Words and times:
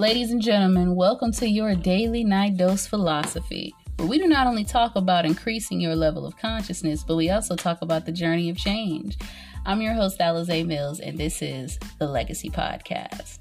Ladies 0.00 0.30
and 0.30 0.40
gentlemen, 0.40 0.96
welcome 0.96 1.30
to 1.32 1.46
your 1.46 1.74
daily 1.74 2.24
night 2.24 2.56
dose 2.56 2.86
philosophy, 2.86 3.74
where 3.96 4.08
we 4.08 4.16
do 4.16 4.26
not 4.26 4.46
only 4.46 4.64
talk 4.64 4.96
about 4.96 5.26
increasing 5.26 5.78
your 5.78 5.94
level 5.94 6.24
of 6.24 6.38
consciousness, 6.38 7.04
but 7.04 7.16
we 7.16 7.28
also 7.28 7.54
talk 7.54 7.82
about 7.82 8.06
the 8.06 8.10
journey 8.10 8.48
of 8.48 8.56
change. 8.56 9.18
I'm 9.66 9.82
your 9.82 9.92
host, 9.92 10.18
Alize 10.18 10.66
Mills, 10.66 11.00
and 11.00 11.18
this 11.18 11.42
is 11.42 11.78
the 11.98 12.06
Legacy 12.06 12.48
Podcast. 12.48 13.40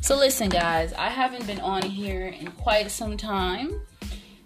So, 0.00 0.16
listen, 0.16 0.48
guys, 0.48 0.94
I 0.94 1.10
haven't 1.10 1.46
been 1.46 1.60
on 1.60 1.82
here 1.82 2.28
in 2.28 2.50
quite 2.52 2.90
some 2.90 3.18
time, 3.18 3.78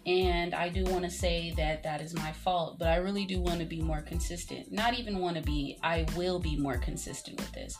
and 0.05 0.57
I 0.57 0.71
do 0.71 0.83
want 0.87 1.05
to 1.05 1.11
say 1.11 1.55
that 1.57 1.85
that 1.85 2.01
is 2.01 2.15
my 2.15 2.33
fault, 2.33 2.81
but 2.81 2.89
I 2.89 2.97
really 2.97 3.27
do 3.27 3.41
want 3.41 3.61
to 3.61 3.65
be 3.65 3.81
more 3.81 4.03
consistent. 4.03 4.73
Not 4.73 4.99
even 4.99 5.21
want 5.21 5.37
to 5.37 5.43
be, 5.45 5.79
I 5.85 6.05
will 6.17 6.41
be 6.41 6.57
more 6.57 6.79
consistent 6.79 7.39
with 7.39 7.53
this. 7.53 7.79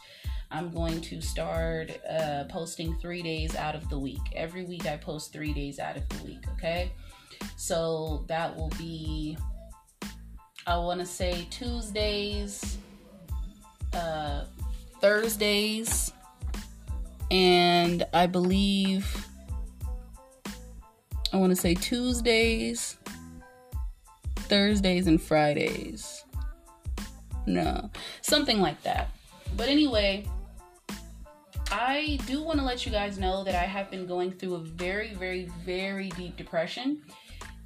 I'm 0.53 0.71
going 0.71 1.01
to 1.01 1.21
start 1.23 1.91
uh, 2.09 2.45
posting 2.51 2.95
three 2.99 3.23
days 3.23 3.57
out 3.57 3.75
of 3.75 3.89
the 3.89 3.99
week. 3.99 4.21
Every 4.37 4.65
week 4.65 4.87
I 4.87 4.99
post 4.99 5.33
three 5.33 5.55
days 5.55 5.79
out 5.79 5.97
of 5.97 6.07
the 6.11 6.25
week, 6.25 6.45
okay? 6.53 6.93
So 7.57 8.25
that 8.29 8.55
will 8.55 8.69
be, 8.79 9.39
I 10.67 10.77
want 10.77 11.01
to 11.01 11.07
say 11.07 11.47
Tuesdays, 11.51 12.77
uh, 13.95 14.45
Thursdays, 15.01 16.13
and 17.31 18.07
I 18.13 18.27
believe 18.27 19.27
I 21.33 21.39
want 21.39 21.51
to 21.51 21.57
say 21.57 21.75
Tuesdays, 21.75 22.99
Thursdays, 24.37 25.07
and 25.07 25.21
Fridays. 25.21 26.25
No, 27.47 27.91
something 28.21 28.61
like 28.61 28.83
that. 28.83 29.09
But 29.57 29.69
anyway, 29.69 30.27
I 31.75 32.19
do 32.27 32.43
want 32.43 32.59
to 32.59 32.67
let 32.67 32.85
you 32.85 32.93
guys 32.93 33.19
know 33.19 33.45
that 33.45 33.55
I 33.55 33.65
have 33.65 33.91
been 33.91 34.07
going 34.07 34.33
through 34.33 34.57
a 34.57 34.59
very, 34.59 35.15
very, 35.15 35.47
very 35.65 36.11
deep 36.11 36.37
depression. 36.37 37.01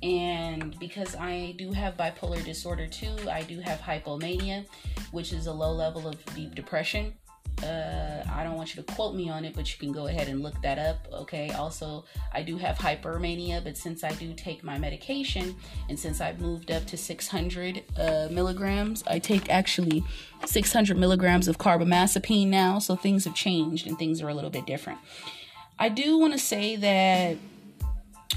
And 0.01 0.79
because 0.79 1.17
I 1.17 1.57
do 1.59 1.73
have 1.73 1.97
bipolar 1.97 2.45
disorder 2.45 2.87
too, 2.87 3.17
I 3.29 3.43
do 3.43 3.59
have 3.59 3.81
hypomania, 3.81 4.65
which 5.11 5.33
is 5.33 5.49
a 5.49 5.53
low 5.53 5.73
level 5.73 6.07
of 6.07 6.25
deep 6.37 6.55
depression. 6.55 7.15
Uh, 7.62 8.23
I 8.31 8.45
don't 8.45 8.55
want 8.55 8.75
you 8.75 8.83
to 8.83 8.93
quote 8.93 9.15
me 9.15 9.31
on 9.31 9.45
it, 9.45 9.55
but 9.55 9.73
you 9.73 9.79
can 9.79 9.93
go 9.93 10.07
ahead 10.07 10.29
and 10.29 10.43
look 10.43 10.61
that 10.62 10.79
up. 10.79 11.07
Okay. 11.12 11.51
Also, 11.53 12.05
I 12.33 12.43
do 12.43 12.59
have 12.59 12.77
hypermania, 12.77 13.65
but 13.65 13.77
since 13.77 14.05
I 14.05 14.12
do 14.12 14.35
take 14.35 14.62
my 14.62 14.79
medication 14.79 15.57
and 15.89 15.99
since 15.99 16.21
I've 16.21 16.41
moved 16.41 16.71
up 16.71 16.84
to 16.87 16.97
600 16.97 17.83
uh, 17.99 18.29
milligrams, 18.31 19.03
I 19.07 19.19
take 19.19 19.49
actually 19.49 20.05
600 20.45 20.99
milligrams 20.99 21.49
of 21.49 21.59
carbamazepine 21.59 22.49
now. 22.49 22.79
So 22.79 22.95
things 22.95 23.25
have 23.25 23.34
changed 23.34 23.87
and 23.87 23.99
things 23.99 24.21
are 24.21 24.29
a 24.29 24.34
little 24.34 24.51
bit 24.51 24.67
different. 24.67 24.99
I 25.79 25.89
do 25.89 26.19
want 26.19 26.33
to 26.33 26.39
say 26.39 26.77
that 26.77 27.37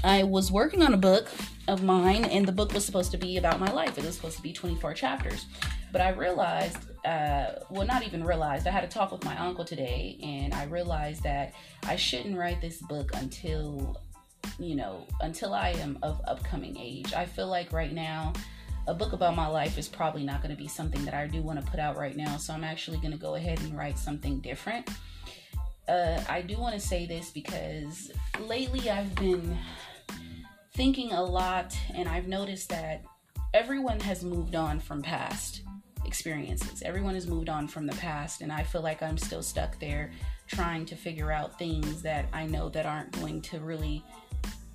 I 0.02 0.22
was 0.22 0.50
working 0.50 0.82
on 0.82 0.94
a 0.94 0.96
book 0.96 1.28
of 1.68 1.82
mine, 1.82 2.24
and 2.24 2.46
the 2.46 2.52
book 2.52 2.72
was 2.72 2.84
supposed 2.84 3.10
to 3.12 3.18
be 3.18 3.36
about 3.36 3.60
my 3.60 3.70
life. 3.70 3.98
It 3.98 4.04
was 4.04 4.14
supposed 4.14 4.36
to 4.36 4.42
be 4.42 4.52
24 4.52 4.94
chapters. 4.94 5.46
But 5.92 6.00
I 6.00 6.10
realized, 6.10 6.78
uh, 7.04 7.52
well, 7.70 7.86
not 7.86 8.04
even 8.04 8.22
realized, 8.24 8.66
I 8.66 8.70
had 8.70 8.84
a 8.84 8.88
talk 8.88 9.10
with 9.12 9.24
my 9.24 9.36
uncle 9.38 9.64
today, 9.64 10.18
and 10.22 10.54
I 10.54 10.64
realized 10.64 11.22
that 11.24 11.54
I 11.84 11.96
shouldn't 11.96 12.36
write 12.36 12.60
this 12.60 12.80
book 12.82 13.10
until, 13.14 14.00
you 14.58 14.76
know, 14.76 15.06
until 15.20 15.52
I 15.52 15.70
am 15.70 15.98
of 16.02 16.20
upcoming 16.26 16.76
age. 16.76 17.12
I 17.12 17.26
feel 17.26 17.48
like 17.48 17.72
right 17.72 17.92
now, 17.92 18.32
a 18.86 18.94
book 18.94 19.12
about 19.12 19.36
my 19.36 19.46
life 19.46 19.78
is 19.78 19.88
probably 19.88 20.24
not 20.24 20.42
going 20.42 20.54
to 20.54 20.60
be 20.60 20.68
something 20.68 21.04
that 21.04 21.14
I 21.14 21.26
do 21.26 21.42
want 21.42 21.64
to 21.64 21.70
put 21.70 21.80
out 21.80 21.96
right 21.96 22.16
now. 22.16 22.36
So 22.36 22.54
I'm 22.54 22.64
actually 22.64 22.98
going 22.98 23.12
to 23.12 23.18
go 23.18 23.34
ahead 23.34 23.60
and 23.60 23.76
write 23.76 23.98
something 23.98 24.40
different. 24.40 24.88
Uh, 25.88 26.22
I 26.28 26.42
do 26.42 26.56
want 26.56 26.74
to 26.74 26.80
say 26.80 27.04
this 27.06 27.30
because 27.30 28.10
lately 28.38 28.90
I've 28.90 29.14
been 29.16 29.58
thinking 30.74 31.12
a 31.12 31.22
lot, 31.22 31.76
and 31.94 32.08
I've 32.08 32.28
noticed 32.28 32.68
that 32.70 33.02
everyone 33.52 33.98
has 34.00 34.22
moved 34.22 34.54
on 34.54 34.78
from 34.78 35.02
past 35.02 35.62
experiences. 36.04 36.82
Everyone 36.82 37.14
has 37.14 37.26
moved 37.26 37.48
on 37.48 37.68
from 37.68 37.86
the 37.86 37.96
past, 37.96 38.40
and 38.40 38.52
I 38.52 38.62
feel 38.62 38.82
like 38.82 39.02
I'm 39.02 39.18
still 39.18 39.42
stuck 39.42 39.78
there 39.78 40.10
trying 40.46 40.84
to 40.86 40.96
figure 40.96 41.30
out 41.30 41.58
things 41.58 42.02
that 42.02 42.26
I 42.32 42.46
know 42.46 42.68
that 42.70 42.86
aren't 42.86 43.12
going 43.12 43.40
to 43.42 43.60
really 43.60 44.04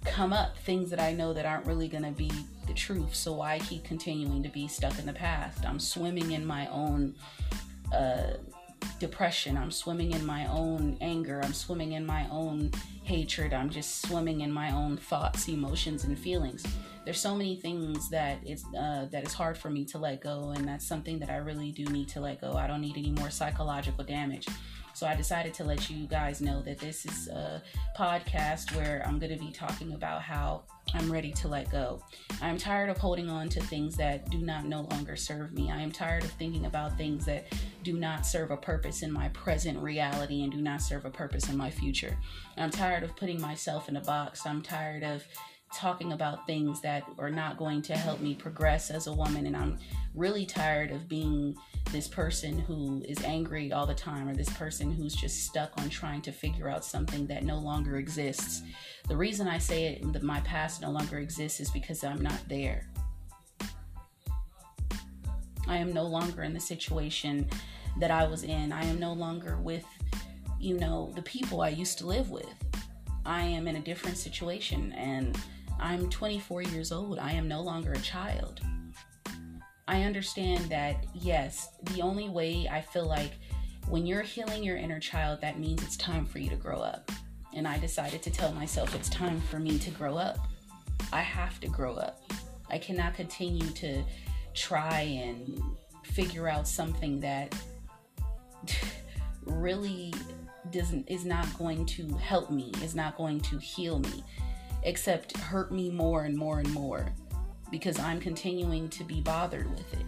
come 0.05 0.31
up, 0.31 0.57
things 0.59 0.89
that 0.91 0.99
I 0.99 1.11
know 1.13 1.33
that 1.33 1.45
aren't 1.45 1.65
really 1.65 1.87
going 1.87 2.03
to 2.03 2.11
be 2.11 2.31
the 2.67 2.73
truth. 2.73 3.15
So 3.15 3.33
why 3.33 3.59
keep 3.59 3.83
continuing 3.83 4.43
to 4.43 4.49
be 4.49 4.67
stuck 4.67 4.97
in 4.99 5.05
the 5.05 5.13
past? 5.13 5.65
I'm 5.65 5.79
swimming 5.79 6.31
in 6.31 6.45
my 6.45 6.67
own 6.67 7.15
uh, 7.93 8.33
depression. 8.99 9.57
I'm 9.57 9.71
swimming 9.71 10.11
in 10.13 10.25
my 10.25 10.47
own 10.47 10.97
anger. 11.01 11.41
I'm 11.43 11.53
swimming 11.53 11.93
in 11.93 12.05
my 12.05 12.27
own 12.29 12.71
hatred. 13.03 13.53
I'm 13.53 13.69
just 13.69 14.03
swimming 14.03 14.41
in 14.41 14.51
my 14.51 14.71
own 14.71 14.97
thoughts, 14.97 15.47
emotions, 15.47 16.03
and 16.03 16.17
feelings 16.17 16.63
there's 17.05 17.19
so 17.19 17.35
many 17.35 17.55
things 17.55 18.09
that 18.09 18.39
it's 18.43 18.65
uh, 18.77 19.07
that 19.11 19.23
it's 19.23 19.33
hard 19.33 19.57
for 19.57 19.69
me 19.69 19.85
to 19.85 19.97
let 19.99 20.21
go, 20.21 20.53
and 20.55 20.67
that's 20.67 20.85
something 20.85 21.19
that 21.19 21.29
I 21.29 21.37
really 21.37 21.71
do 21.71 21.85
need 21.85 22.09
to 22.09 22.19
let 22.19 22.41
go. 22.41 22.53
I 22.53 22.67
don't 22.67 22.81
need 22.81 22.97
any 22.97 23.11
more 23.11 23.29
psychological 23.29 24.03
damage. 24.03 24.47
So 24.95 25.05
I 25.05 25.13
decided 25.13 25.53
to 25.55 25.65
let 25.65 25.89
you 25.89 26.07
guys 26.07 26.39
know 26.39 26.61
that 26.61 26.79
this 26.79 27.05
is 27.05 27.27
a 27.27 27.61
podcast 27.97 28.73
where 28.77 29.03
I'm 29.05 29.19
going 29.19 29.33
to 29.33 29.37
be 29.37 29.51
talking 29.51 29.91
about 29.91 30.21
how 30.21 30.63
I'm 30.93 31.11
ready 31.11 31.33
to 31.33 31.49
let 31.49 31.69
go. 31.69 32.01
I'm 32.41 32.57
tired 32.57 32.89
of 32.89 32.97
holding 32.97 33.29
on 33.29 33.49
to 33.49 33.59
things 33.59 33.97
that 33.97 34.29
do 34.29 34.37
not 34.37 34.63
no 34.63 34.87
longer 34.91 35.17
serve 35.17 35.51
me. 35.51 35.69
I 35.69 35.81
am 35.81 35.91
tired 35.91 36.23
of 36.23 36.31
thinking 36.31 36.65
about 36.65 36.97
things 36.97 37.25
that 37.25 37.47
do 37.83 37.99
not 37.99 38.25
serve 38.25 38.51
a 38.51 38.57
purpose 38.57 39.01
in 39.01 39.11
my 39.11 39.27
present 39.29 39.77
reality 39.79 40.43
and 40.43 40.51
do 40.51 40.61
not 40.61 40.81
serve 40.81 41.03
a 41.03 41.09
purpose 41.09 41.49
in 41.49 41.57
my 41.57 41.69
future. 41.69 42.17
I'm 42.55 42.71
tired 42.71 43.03
of 43.03 43.17
putting 43.17 43.41
myself 43.41 43.89
in 43.89 43.97
a 43.97 44.01
box. 44.01 44.45
I'm 44.45 44.61
tired 44.61 45.03
of 45.03 45.25
talking 45.73 46.13
about 46.13 46.45
things 46.47 46.81
that 46.81 47.03
are 47.17 47.29
not 47.29 47.57
going 47.57 47.81
to 47.81 47.97
help 47.97 48.21
me 48.21 48.33
progress 48.33 48.89
as 48.89 49.07
a 49.07 49.13
woman 49.13 49.45
and 49.45 49.57
I'm 49.57 49.77
really 50.13 50.45
tired 50.45 50.91
of 50.91 51.09
being 51.09 51.55
this 51.91 52.07
person 52.07 52.59
who 52.59 53.03
is 53.07 53.21
angry 53.23 53.71
all 53.71 53.85
the 53.85 53.93
time 53.93 54.27
or 54.27 54.35
this 54.35 54.49
person 54.49 54.91
who's 54.91 55.13
just 55.13 55.43
stuck 55.45 55.71
on 55.77 55.89
trying 55.89 56.21
to 56.23 56.31
figure 56.31 56.69
out 56.69 56.85
something 56.85 57.27
that 57.27 57.43
no 57.43 57.57
longer 57.57 57.97
exists. 57.97 58.63
The 59.07 59.17
reason 59.17 59.47
I 59.47 59.57
say 59.57 59.85
it 59.85 60.13
that 60.13 60.23
my 60.23 60.39
past 60.41 60.81
no 60.81 60.89
longer 60.91 61.19
exists 61.19 61.59
is 61.59 61.69
because 61.69 62.03
I'm 62.03 62.21
not 62.21 62.39
there. 62.47 62.87
I 65.67 65.77
am 65.77 65.93
no 65.93 66.03
longer 66.03 66.43
in 66.43 66.53
the 66.53 66.59
situation 66.59 67.47
that 67.99 68.11
I 68.11 68.27
was 68.27 68.43
in. 68.43 68.71
I 68.71 68.83
am 68.85 68.99
no 68.99 69.13
longer 69.13 69.57
with, 69.57 69.85
you 70.59 70.77
know, 70.77 71.11
the 71.15 71.21
people 71.23 71.61
I 71.61 71.69
used 71.69 71.97
to 71.99 72.07
live 72.07 72.29
with. 72.29 72.53
I 73.25 73.41
am 73.41 73.67
in 73.67 73.75
a 73.75 73.81
different 73.81 74.17
situation 74.17 74.93
and 74.93 75.37
I'm 75.79 76.09
24 76.09 76.63
years 76.63 76.91
old. 76.91 77.19
I 77.19 77.31
am 77.31 77.47
no 77.47 77.61
longer 77.61 77.93
a 77.93 77.99
child. 77.99 78.61
I 79.87 80.03
understand 80.03 80.65
that, 80.65 81.05
yes, 81.13 81.69
the 81.93 82.01
only 82.01 82.29
way 82.29 82.67
I 82.71 82.81
feel 82.81 83.05
like 83.05 83.33
when 83.87 84.05
you're 84.05 84.23
healing 84.23 84.63
your 84.63 84.77
inner 84.77 84.99
child, 84.99 85.41
that 85.41 85.59
means 85.59 85.83
it's 85.83 85.97
time 85.97 86.25
for 86.25 86.39
you 86.39 86.49
to 86.49 86.55
grow 86.55 86.79
up. 86.79 87.11
And 87.53 87.67
I 87.67 87.77
decided 87.77 88.21
to 88.23 88.31
tell 88.31 88.51
myself 88.53 88.95
it's 88.95 89.09
time 89.09 89.39
for 89.41 89.59
me 89.59 89.77
to 89.79 89.91
grow 89.91 90.17
up. 90.17 90.37
I 91.13 91.21
have 91.21 91.59
to 91.59 91.67
grow 91.67 91.95
up. 91.95 92.21
I 92.69 92.79
cannot 92.79 93.13
continue 93.13 93.69
to 93.69 94.03
try 94.53 95.01
and 95.01 95.61
figure 96.03 96.47
out 96.47 96.67
something 96.67 97.19
that 97.19 97.55
really 99.45 100.13
doesn't 100.71 101.07
is 101.09 101.25
not 101.25 101.45
going 101.59 101.85
to 101.85 102.07
help 102.15 102.49
me, 102.49 102.71
is 102.81 102.95
not 102.95 103.17
going 103.17 103.39
to 103.41 103.59
heal 103.59 103.99
me 103.99 104.23
except 104.85 105.35
hurt 105.37 105.71
me 105.71 105.89
more 105.89 106.23
and 106.23 106.37
more 106.37 106.59
and 106.59 106.71
more 106.71 107.13
because 107.69 107.99
I'm 107.99 108.19
continuing 108.19 108.87
to 108.89 109.03
be 109.03 109.19
bothered 109.21 109.69
with 109.69 109.93
it. 109.93 110.05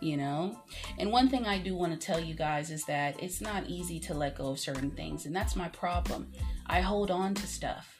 You 0.00 0.16
know? 0.16 0.58
And 0.98 1.12
one 1.12 1.28
thing 1.28 1.46
I 1.46 1.58
do 1.58 1.76
want 1.76 1.92
to 1.92 2.06
tell 2.06 2.18
you 2.18 2.34
guys 2.34 2.70
is 2.70 2.84
that 2.86 3.22
it's 3.22 3.40
not 3.40 3.68
easy 3.68 4.00
to 4.00 4.14
let 4.14 4.38
go 4.38 4.48
of 4.48 4.58
certain 4.58 4.90
things, 4.90 5.26
and 5.26 5.36
that's 5.36 5.54
my 5.54 5.68
problem. 5.68 6.32
I 6.66 6.80
hold 6.80 7.10
on 7.10 7.34
to 7.34 7.46
stuff. 7.46 7.98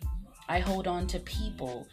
I 0.49 0.59
hold 0.59 0.89
on 0.89 1.07
to 1.09 1.21
people 1.21 1.87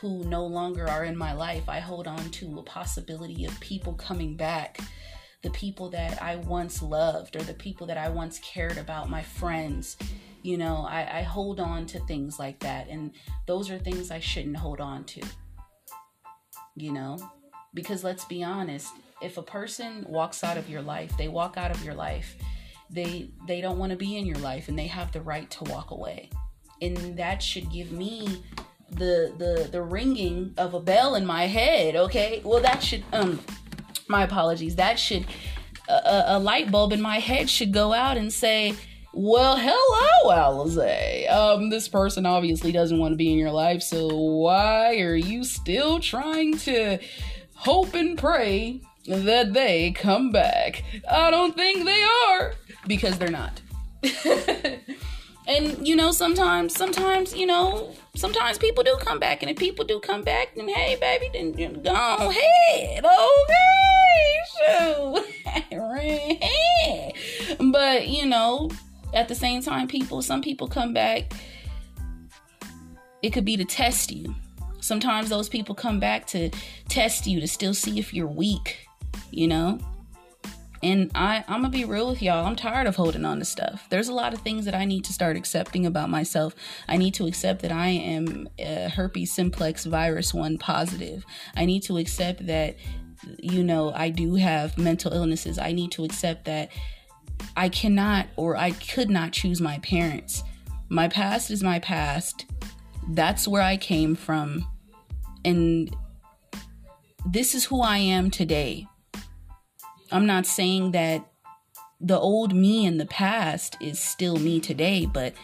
who 0.00 0.24
no 0.24 0.44
longer 0.44 0.88
are 0.88 1.04
in 1.04 1.16
my 1.16 1.32
life. 1.32 1.68
I 1.68 1.78
hold 1.78 2.08
on 2.08 2.30
to 2.30 2.58
a 2.58 2.62
possibility 2.62 3.44
of 3.44 3.58
people 3.60 3.94
coming 3.94 4.36
back 4.36 4.78
the 5.42 5.50
people 5.50 5.90
that 5.90 6.22
I 6.22 6.36
once 6.36 6.82
loved 6.82 7.36
or 7.36 7.42
the 7.42 7.54
people 7.54 7.86
that 7.88 7.98
I 7.98 8.08
once 8.08 8.38
cared 8.38 8.78
about, 8.78 9.10
my 9.10 9.22
friends. 9.22 9.96
You 10.42 10.58
know, 10.58 10.86
I, 10.88 11.18
I 11.18 11.22
hold 11.22 11.60
on 11.60 11.86
to 11.86 12.00
things 12.00 12.38
like 12.38 12.58
that. 12.60 12.88
And 12.88 13.12
those 13.46 13.70
are 13.70 13.78
things 13.78 14.10
I 14.10 14.20
shouldn't 14.20 14.56
hold 14.56 14.80
on 14.80 15.04
to. 15.04 15.22
You 16.76 16.92
know? 16.92 17.18
Because 17.74 18.04
let's 18.04 18.24
be 18.24 18.42
honest, 18.42 18.92
if 19.22 19.38
a 19.38 19.42
person 19.42 20.04
walks 20.08 20.44
out 20.44 20.58
of 20.58 20.68
your 20.68 20.82
life, 20.82 21.16
they 21.16 21.28
walk 21.28 21.56
out 21.56 21.70
of 21.70 21.82
your 21.84 21.94
life. 21.94 22.36
They 22.90 23.30
they 23.46 23.62
don't 23.62 23.78
want 23.78 23.90
to 23.90 23.96
be 23.96 24.18
in 24.18 24.26
your 24.26 24.38
life 24.38 24.68
and 24.68 24.78
they 24.78 24.88
have 24.88 25.12
the 25.12 25.22
right 25.22 25.50
to 25.52 25.64
walk 25.64 25.90
away. 25.90 26.28
And 26.82 27.16
that 27.16 27.42
should 27.42 27.70
give 27.70 27.92
me 27.92 28.42
the 28.90 29.32
the 29.38 29.68
the 29.70 29.80
ringing 29.80 30.52
of 30.58 30.74
a 30.74 30.80
bell 30.80 31.14
in 31.14 31.24
my 31.24 31.46
head, 31.46 31.96
okay? 31.96 32.42
Well, 32.44 32.60
that 32.60 32.82
should 32.82 33.04
um 33.12 33.40
my 34.08 34.24
apologies. 34.24 34.76
That 34.76 34.98
should 34.98 35.26
a, 35.88 36.24
a 36.26 36.38
light 36.38 36.70
bulb 36.70 36.92
in 36.92 37.00
my 37.00 37.18
head 37.18 37.48
should 37.48 37.72
go 37.72 37.92
out 37.92 38.16
and 38.16 38.32
say, 38.32 38.74
Well, 39.14 39.58
hello, 39.58 40.64
Alize. 40.64 41.30
Um, 41.30 41.68
this 41.68 41.86
person 41.86 42.24
obviously 42.24 42.72
doesn't 42.72 42.98
want 42.98 43.12
to 43.12 43.16
be 43.16 43.30
in 43.30 43.38
your 43.38 43.50
life, 43.50 43.82
so 43.82 44.08
why 44.08 45.00
are 45.00 45.14
you 45.14 45.44
still 45.44 46.00
trying 46.00 46.56
to 46.58 46.98
hope 47.54 47.94
and 47.94 48.16
pray 48.16 48.80
that 49.06 49.52
they 49.52 49.90
come 49.90 50.32
back? 50.32 50.82
I 51.10 51.30
don't 51.30 51.54
think 51.54 51.84
they 51.84 52.02
are 52.30 52.54
because 52.86 53.18
they're 53.18 53.30
not. 53.30 53.60
and 55.46 55.86
you 55.86 55.94
know, 55.94 56.10
sometimes, 56.10 56.74
sometimes, 56.74 57.36
you 57.36 57.44
know, 57.44 57.94
sometimes 58.16 58.56
people 58.56 58.82
do 58.82 58.96
come 58.98 59.18
back, 59.18 59.42
and 59.42 59.50
if 59.50 59.58
people 59.58 59.84
do 59.84 60.00
come 60.00 60.22
back, 60.22 60.54
then 60.56 60.68
hey, 60.68 60.96
baby, 60.98 61.28
then, 61.34 61.52
then 61.52 61.82
go 61.82 61.92
ahead, 61.92 63.04
okay, 63.04 64.38
sure. 64.56 65.22
but 67.72 68.08
you 68.08 68.24
know, 68.24 68.70
at 69.14 69.28
the 69.28 69.34
same 69.34 69.62
time, 69.62 69.88
people, 69.88 70.22
some 70.22 70.42
people 70.42 70.68
come 70.68 70.92
back. 70.92 71.32
It 73.22 73.30
could 73.30 73.44
be 73.44 73.56
to 73.56 73.64
test 73.64 74.10
you. 74.10 74.34
Sometimes 74.80 75.28
those 75.28 75.48
people 75.48 75.74
come 75.74 76.00
back 76.00 76.26
to 76.28 76.50
test 76.88 77.26
you 77.26 77.40
to 77.40 77.46
still 77.46 77.74
see 77.74 77.98
if 77.98 78.12
you're 78.12 78.26
weak, 78.26 78.88
you 79.30 79.46
know? 79.46 79.78
And 80.82 81.12
I, 81.14 81.44
I'm 81.46 81.62
gonna 81.62 81.70
be 81.70 81.84
real 81.84 82.10
with 82.10 82.20
y'all. 82.20 82.44
I'm 82.44 82.56
tired 82.56 82.88
of 82.88 82.96
holding 82.96 83.24
on 83.24 83.38
to 83.38 83.44
stuff. 83.44 83.86
There's 83.88 84.08
a 84.08 84.12
lot 84.12 84.34
of 84.34 84.40
things 84.40 84.64
that 84.64 84.74
I 84.74 84.84
need 84.84 85.04
to 85.04 85.12
start 85.12 85.36
accepting 85.36 85.86
about 85.86 86.10
myself. 86.10 86.56
I 86.88 86.96
need 86.96 87.14
to 87.14 87.26
accept 87.26 87.62
that 87.62 87.70
I 87.70 87.88
am 87.88 88.48
a 88.58 88.88
herpes 88.88 89.32
simplex 89.32 89.84
virus 89.84 90.34
one 90.34 90.58
positive. 90.58 91.24
I 91.56 91.66
need 91.66 91.84
to 91.84 91.98
accept 91.98 92.46
that, 92.48 92.74
you 93.38 93.62
know, 93.62 93.92
I 93.94 94.10
do 94.10 94.34
have 94.34 94.76
mental 94.76 95.12
illnesses. 95.12 95.56
I 95.56 95.70
need 95.70 95.92
to 95.92 96.04
accept 96.04 96.46
that 96.46 96.70
I 97.56 97.68
cannot 97.68 98.26
or 98.36 98.56
I 98.56 98.72
could 98.72 99.10
not 99.10 99.32
choose 99.32 99.60
my 99.60 99.78
parents. 99.78 100.42
My 100.88 101.08
past 101.08 101.50
is 101.50 101.62
my 101.62 101.78
past. 101.78 102.46
That's 103.08 103.48
where 103.48 103.62
I 103.62 103.76
came 103.76 104.14
from. 104.14 104.66
And 105.44 105.94
this 107.26 107.54
is 107.54 107.64
who 107.64 107.80
I 107.80 107.98
am 107.98 108.30
today. 108.30 108.86
I'm 110.10 110.26
not 110.26 110.46
saying 110.46 110.92
that 110.92 111.26
the 112.00 112.18
old 112.18 112.54
me 112.54 112.84
in 112.84 112.98
the 112.98 113.06
past 113.06 113.76
is 113.80 113.98
still 113.98 114.36
me 114.36 114.60
today, 114.60 115.06
but 115.06 115.34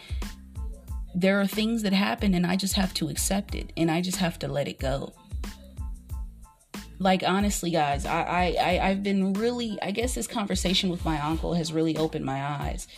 there 1.14 1.40
are 1.40 1.46
things 1.46 1.82
that 1.82 1.92
happen 1.92 2.34
and 2.34 2.46
I 2.46 2.56
just 2.56 2.74
have 2.74 2.92
to 2.94 3.08
accept 3.08 3.54
it 3.54 3.72
and 3.76 3.90
I 3.90 4.00
just 4.00 4.18
have 4.18 4.38
to 4.40 4.48
let 4.48 4.68
it 4.68 4.78
go 4.78 5.12
like 6.98 7.22
honestly 7.26 7.70
guys 7.70 8.04
I, 8.04 8.54
I 8.60 8.88
i've 8.88 9.02
been 9.02 9.32
really 9.34 9.78
i 9.82 9.90
guess 9.90 10.14
this 10.14 10.26
conversation 10.26 10.90
with 10.90 11.04
my 11.04 11.20
uncle 11.20 11.54
has 11.54 11.72
really 11.72 11.96
opened 11.96 12.24
my 12.24 12.44
eyes 12.44 12.88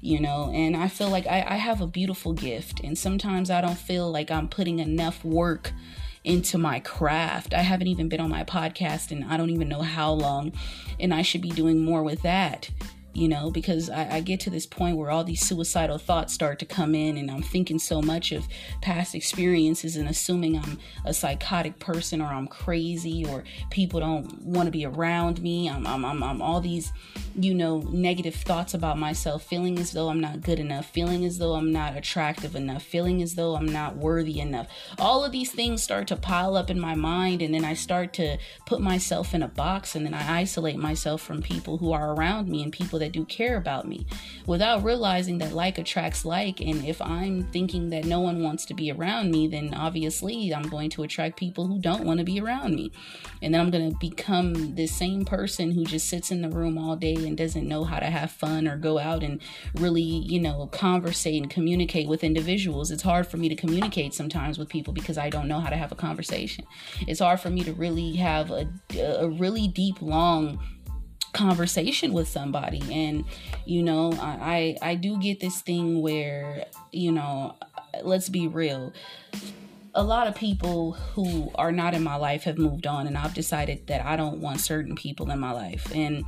you 0.00 0.20
know 0.20 0.50
and 0.52 0.76
i 0.76 0.88
feel 0.88 1.08
like 1.08 1.26
I, 1.26 1.44
I 1.48 1.56
have 1.56 1.80
a 1.80 1.86
beautiful 1.86 2.32
gift. 2.32 2.80
And 2.80 2.96
sometimes 2.96 3.50
i 3.50 3.60
don't 3.60 3.78
feel 3.78 4.10
like 4.10 4.30
i'm 4.30 4.48
putting 4.48 4.78
enough 4.78 5.24
work 5.24 5.72
into 6.24 6.58
my 6.58 6.80
craft. 6.80 7.54
I 7.54 7.62
haven't 7.62 7.86
even 7.86 8.08
been 8.08 8.20
on 8.20 8.28
my 8.28 8.44
podcast 8.44 9.10
and 9.10 9.24
i 9.24 9.36
don't 9.36 9.50
even 9.50 9.68
know 9.68 9.82
how 9.82 10.12
long 10.12 10.52
and 11.00 11.14
i 11.14 11.22
should 11.22 11.42
be 11.42 11.50
doing 11.50 11.84
more 11.84 12.02
with 12.02 12.22
that 12.22 12.70
you 13.18 13.28
know, 13.28 13.50
because 13.50 13.90
I, 13.90 14.16
I, 14.16 14.20
get 14.20 14.38
to 14.40 14.50
this 14.50 14.64
point 14.64 14.96
where 14.96 15.10
all 15.10 15.24
these 15.24 15.44
suicidal 15.44 15.98
thoughts 15.98 16.32
start 16.32 16.60
to 16.60 16.64
come 16.64 16.94
in, 16.94 17.16
and 17.16 17.30
I'm 17.30 17.42
thinking 17.42 17.80
so 17.80 18.00
much 18.00 18.30
of 18.30 18.46
past 18.80 19.12
experiences 19.14 19.96
and 19.96 20.08
assuming 20.08 20.56
I'm 20.56 20.78
a 21.04 21.12
psychotic 21.12 21.80
person 21.80 22.20
or 22.20 22.26
I'm 22.26 22.46
crazy 22.46 23.26
or 23.26 23.42
people 23.70 23.98
don't 23.98 24.40
want 24.42 24.68
to 24.68 24.70
be 24.70 24.84
around 24.84 25.42
me. 25.42 25.68
I'm, 25.68 25.84
I'm, 25.84 26.04
I'm, 26.04 26.22
I'm 26.22 26.40
all 26.40 26.60
these, 26.60 26.92
you 27.34 27.54
know, 27.54 27.80
negative 27.90 28.36
thoughts 28.36 28.72
about 28.72 28.98
myself, 28.98 29.42
feeling 29.42 29.80
as 29.80 29.90
though 29.90 30.10
I'm 30.10 30.20
not 30.20 30.40
good 30.40 30.60
enough, 30.60 30.86
feeling 30.86 31.24
as 31.24 31.38
though 31.38 31.54
I'm 31.54 31.72
not 31.72 31.96
attractive 31.96 32.54
enough, 32.54 32.84
feeling 32.84 33.20
as 33.20 33.34
though 33.34 33.56
I'm 33.56 33.66
not 33.66 33.96
worthy 33.96 34.38
enough. 34.38 34.68
All 34.98 35.24
of 35.24 35.32
these 35.32 35.50
things 35.50 35.82
start 35.82 36.06
to 36.08 36.16
pile 36.16 36.56
up 36.56 36.70
in 36.70 36.78
my 36.78 36.94
mind, 36.94 37.42
and 37.42 37.52
then 37.52 37.64
I 37.64 37.74
start 37.74 38.12
to 38.14 38.38
put 38.64 38.80
myself 38.80 39.34
in 39.34 39.42
a 39.42 39.48
box, 39.48 39.96
and 39.96 40.06
then 40.06 40.14
I 40.14 40.38
isolate 40.38 40.78
myself 40.78 41.20
from 41.20 41.42
people 41.42 41.78
who 41.78 41.90
are 41.90 42.14
around 42.14 42.48
me 42.48 42.62
and 42.62 42.72
people 42.72 43.00
that 43.00 43.07
that 43.08 43.18
do 43.18 43.24
care 43.24 43.56
about 43.56 43.88
me 43.88 44.06
without 44.46 44.84
realizing 44.84 45.38
that 45.38 45.52
like 45.52 45.78
attracts 45.78 46.24
like. 46.24 46.60
And 46.60 46.84
if 46.84 47.00
I'm 47.00 47.44
thinking 47.44 47.88
that 47.90 48.04
no 48.04 48.20
one 48.20 48.42
wants 48.42 48.66
to 48.66 48.74
be 48.74 48.92
around 48.92 49.30
me, 49.30 49.48
then 49.48 49.72
obviously 49.74 50.52
I'm 50.54 50.68
going 50.68 50.90
to 50.90 51.02
attract 51.02 51.38
people 51.38 51.66
who 51.66 51.80
don't 51.80 52.04
want 52.04 52.18
to 52.18 52.24
be 52.24 52.40
around 52.40 52.74
me. 52.74 52.92
And 53.40 53.54
then 53.54 53.60
I'm 53.60 53.70
going 53.70 53.90
to 53.90 53.98
become 53.98 54.74
the 54.74 54.86
same 54.86 55.24
person 55.24 55.72
who 55.72 55.84
just 55.84 56.08
sits 56.08 56.30
in 56.30 56.42
the 56.42 56.50
room 56.50 56.76
all 56.76 56.96
day 56.96 57.14
and 57.14 57.36
doesn't 57.36 57.66
know 57.66 57.84
how 57.84 57.98
to 57.98 58.06
have 58.06 58.30
fun 58.30 58.68
or 58.68 58.76
go 58.76 58.98
out 58.98 59.22
and 59.22 59.40
really, 59.76 60.02
you 60.02 60.40
know, 60.40 60.66
conversate 60.66 61.42
and 61.42 61.50
communicate 61.50 62.08
with 62.08 62.22
individuals. 62.22 62.90
It's 62.90 63.02
hard 63.02 63.26
for 63.26 63.38
me 63.38 63.48
to 63.48 63.56
communicate 63.56 64.12
sometimes 64.12 64.58
with 64.58 64.68
people 64.68 64.92
because 64.92 65.16
I 65.16 65.30
don't 65.30 65.48
know 65.48 65.60
how 65.60 65.70
to 65.70 65.76
have 65.76 65.92
a 65.92 65.96
conversation. 65.96 66.66
It's 67.06 67.20
hard 67.20 67.40
for 67.40 67.48
me 67.48 67.64
to 67.64 67.72
really 67.72 68.16
have 68.16 68.50
a, 68.50 68.68
a 68.98 69.28
really 69.28 69.68
deep, 69.68 70.02
long 70.02 70.58
conversation 71.32 72.12
with 72.12 72.28
somebody. 72.28 72.82
And 72.92 73.24
you 73.64 73.82
know 73.82 74.12
I, 74.20 74.76
I 74.82 74.94
do 74.94 75.18
get 75.18 75.40
this 75.40 75.60
thing 75.60 76.00
where 76.00 76.66
you 76.92 77.12
know 77.12 77.56
let's 78.02 78.28
be 78.28 78.46
real. 78.46 78.92
A 79.94 80.02
lot 80.02 80.28
of 80.28 80.34
people 80.34 80.92
who 80.92 81.50
are 81.56 81.72
not 81.72 81.94
in 81.94 82.02
my 82.02 82.16
life 82.16 82.44
have 82.44 82.56
moved 82.56 82.86
on 82.86 83.08
and 83.08 83.18
i've 83.18 83.34
decided 83.34 83.88
that 83.88 84.04
i 84.04 84.14
don't 84.14 84.38
want 84.38 84.60
certain 84.60 84.94
people 84.94 85.30
in 85.30 85.38
my 85.38 85.52
life. 85.52 85.92
And 85.94 86.24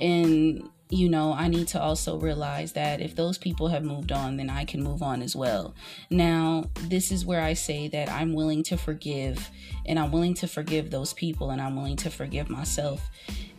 and 0.00 0.68
you 0.88 1.08
know, 1.08 1.32
I 1.32 1.48
need 1.48 1.68
to 1.68 1.82
also 1.82 2.16
realize 2.18 2.72
that 2.72 3.00
if 3.00 3.16
those 3.16 3.38
people 3.38 3.68
have 3.68 3.82
moved 3.82 4.12
on, 4.12 4.36
then 4.36 4.48
I 4.48 4.64
can 4.64 4.82
move 4.82 5.02
on 5.02 5.20
as 5.20 5.34
well. 5.34 5.74
Now, 6.10 6.66
this 6.82 7.10
is 7.10 7.26
where 7.26 7.40
I 7.40 7.54
say 7.54 7.88
that 7.88 8.08
I'm 8.08 8.34
willing 8.34 8.62
to 8.64 8.76
forgive 8.76 9.50
and 9.84 9.98
I'm 9.98 10.12
willing 10.12 10.34
to 10.34 10.46
forgive 10.46 10.90
those 10.90 11.12
people 11.12 11.50
and 11.50 11.60
I'm 11.60 11.74
willing 11.74 11.96
to 11.96 12.10
forgive 12.10 12.48
myself. 12.48 13.10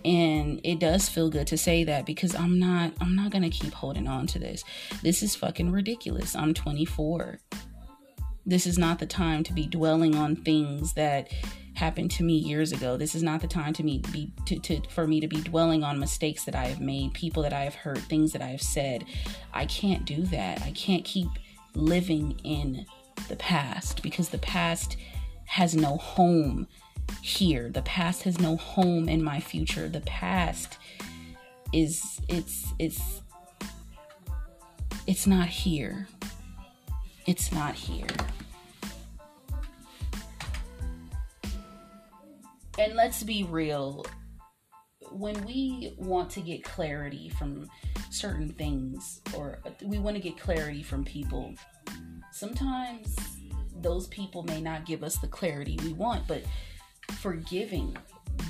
And 0.05 0.61
it 0.63 0.79
does 0.79 1.09
feel 1.09 1.29
good 1.29 1.47
to 1.47 1.57
say 1.57 1.83
that 1.83 2.05
because 2.05 2.33
i'm 2.33 2.59
not 2.59 2.93
i'm 3.01 3.15
not 3.15 3.31
gonna 3.31 3.49
keep 3.49 3.73
holding 3.73 4.07
on 4.07 4.25
to 4.27 4.39
this. 4.39 4.63
This 5.01 5.21
is 5.21 5.35
fucking 5.35 5.71
ridiculous. 5.71 6.35
I'm 6.35 6.53
24 6.53 7.39
this 8.47 8.65
is 8.65 8.77
not 8.77 8.97
the 8.97 9.05
time 9.05 9.43
to 9.43 9.53
be 9.53 9.67
dwelling 9.67 10.15
on 10.15 10.33
things 10.33 10.93
that 10.93 11.29
happened 11.77 12.11
to 12.11 12.23
me 12.23 12.33
years 12.33 12.71
ago 12.71 12.97
this 12.97 13.15
is 13.15 13.23
not 13.23 13.39
the 13.39 13.47
time 13.47 13.71
to 13.71 13.83
me 13.83 14.01
be 14.11 14.31
to, 14.45 14.59
to 14.59 14.81
for 14.89 15.07
me 15.07 15.19
to 15.19 15.27
be 15.27 15.41
dwelling 15.41 15.83
on 15.83 15.99
mistakes 15.99 16.43
that 16.43 16.55
i 16.55 16.65
have 16.65 16.81
made 16.81 17.13
people 17.13 17.43
that 17.43 17.53
i 17.53 17.63
have 17.63 17.75
hurt 17.75 17.99
things 17.99 18.33
that 18.33 18.41
i 18.41 18.47
have 18.47 18.61
said 18.61 19.05
i 19.53 19.65
can't 19.65 20.05
do 20.05 20.23
that 20.23 20.61
i 20.63 20.71
can't 20.71 21.05
keep 21.05 21.29
living 21.75 22.39
in 22.43 22.85
the 23.29 23.35
past 23.35 24.01
because 24.01 24.29
the 24.29 24.37
past 24.39 24.97
has 25.45 25.75
no 25.75 25.97
home 25.97 26.67
here. 27.21 27.69
The 27.69 27.81
past 27.81 28.23
has 28.23 28.39
no 28.39 28.57
home 28.57 29.09
in 29.09 29.23
my 29.23 29.39
future. 29.39 29.89
The 29.89 30.01
past 30.01 30.77
is 31.73 32.19
it's 32.27 32.73
it's 32.79 33.21
it's 35.05 35.27
not 35.27 35.47
here. 35.47 36.07
It's 37.25 37.51
not 37.51 37.75
here. 37.75 38.07
And 42.79 42.95
let's 42.95 43.23
be 43.23 43.43
real. 43.43 44.05
When 45.11 45.43
we 45.45 45.95
want 45.97 46.29
to 46.31 46.41
get 46.41 46.63
clarity 46.63 47.29
from 47.29 47.69
certain 48.11 48.49
things 48.49 49.21
or 49.35 49.59
we 49.83 49.99
want 49.99 50.15
to 50.15 50.21
get 50.21 50.39
clarity 50.39 50.83
from 50.83 51.03
people, 51.03 51.53
sometimes 52.31 53.15
those 53.81 54.07
people 54.07 54.43
may 54.43 54.61
not 54.61 54.85
give 54.85 55.03
us 55.03 55.17
the 55.17 55.27
clarity 55.27 55.79
we 55.83 55.93
want, 55.93 56.27
but 56.27 56.43
forgiving 57.13 57.95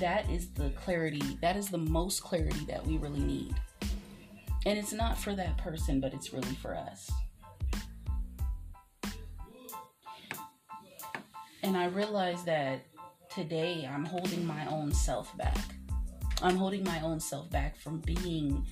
that 0.00 0.28
is 0.30 0.48
the 0.50 0.70
clarity 0.70 1.38
that 1.40 1.56
is 1.56 1.68
the 1.68 1.78
most 1.78 2.22
clarity 2.22 2.64
that 2.66 2.86
we 2.86 2.98
really 2.98 3.20
need 3.20 3.54
and 4.66 4.78
it's 4.78 4.92
not 4.92 5.18
for 5.18 5.34
that 5.34 5.56
person 5.56 6.00
but 6.00 6.12
it's 6.12 6.32
really 6.32 6.54
for 6.56 6.76
us 6.76 7.10
and 11.62 11.76
i 11.76 11.86
realize 11.86 12.44
that 12.44 12.84
today 13.38 13.88
i'm 13.88 14.04
holding 14.04 14.44
my 14.44 14.66
own 14.66 14.92
self 14.92 15.36
back. 15.36 15.56
I'm 16.42 16.56
holding 16.56 16.82
my 16.82 17.00
own 17.02 17.20
self 17.20 17.48
back 17.50 17.78
from 17.78 18.00
being 18.00 18.66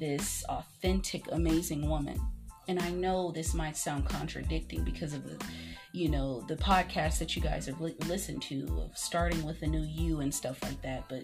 this 0.00 0.44
authentic 0.48 1.30
amazing 1.30 1.88
woman. 1.88 2.20
And 2.66 2.80
i 2.80 2.90
know 2.90 3.30
this 3.30 3.54
might 3.54 3.76
sound 3.76 4.06
contradicting 4.06 4.82
because 4.82 5.14
of 5.14 5.22
the 5.22 5.44
you 5.92 6.08
know 6.08 6.40
the 6.48 6.56
podcast 6.56 7.20
that 7.20 7.36
you 7.36 7.42
guys 7.42 7.66
have 7.66 7.80
li- 7.80 7.94
listened 8.08 8.42
to 8.42 8.66
of 8.80 8.98
starting 8.98 9.44
with 9.44 9.62
a 9.62 9.66
new 9.68 9.82
you 9.82 10.18
and 10.22 10.34
stuff 10.34 10.60
like 10.64 10.82
that 10.82 11.08
but 11.08 11.22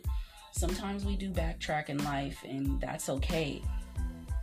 sometimes 0.53 1.05
we 1.05 1.17
do 1.17 1.33
backtrack 1.33 1.89
in 1.89 1.99
life 2.05 2.39
and 2.49 2.81
that's 2.81 3.09
okay. 3.09 3.63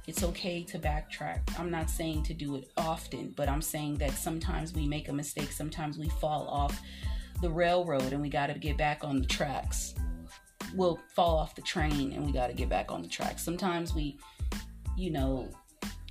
It's 0.06 0.22
okay 0.22 0.64
to 0.64 0.78
backtrack. 0.78 1.40
I'm 1.58 1.72
not 1.72 1.90
saying 1.90 2.24
to 2.24 2.34
do 2.34 2.58
it 2.58 2.70
often 2.76 3.34
but 3.38 3.48
i'm 3.48 3.62
saying 3.62 3.96
that 4.00 4.12
sometimes 4.12 4.74
we 4.74 4.86
make 4.86 5.08
a 5.08 5.14
mistake 5.14 5.54
sometimes 5.54 5.98
we 5.98 6.10
fall 6.10 6.46
off 6.50 6.82
the 7.44 7.50
railroad 7.52 8.14
and 8.14 8.22
we 8.22 8.30
got 8.30 8.48
to 8.48 8.58
get 8.58 8.78
back 8.78 9.04
on 9.04 9.20
the 9.20 9.28
tracks. 9.28 9.94
We'll 10.74 11.00
fall 11.14 11.38
off 11.38 11.54
the 11.54 11.62
train 11.62 12.14
and 12.14 12.26
we 12.26 12.32
got 12.32 12.48
to 12.48 12.54
get 12.54 12.70
back 12.70 12.92
on 12.92 13.04
the 13.04 13.08
tracks. 13.08 13.44
Sometimes 13.44 13.94
we 13.94 14.18
you 14.98 15.12
know 15.12 15.50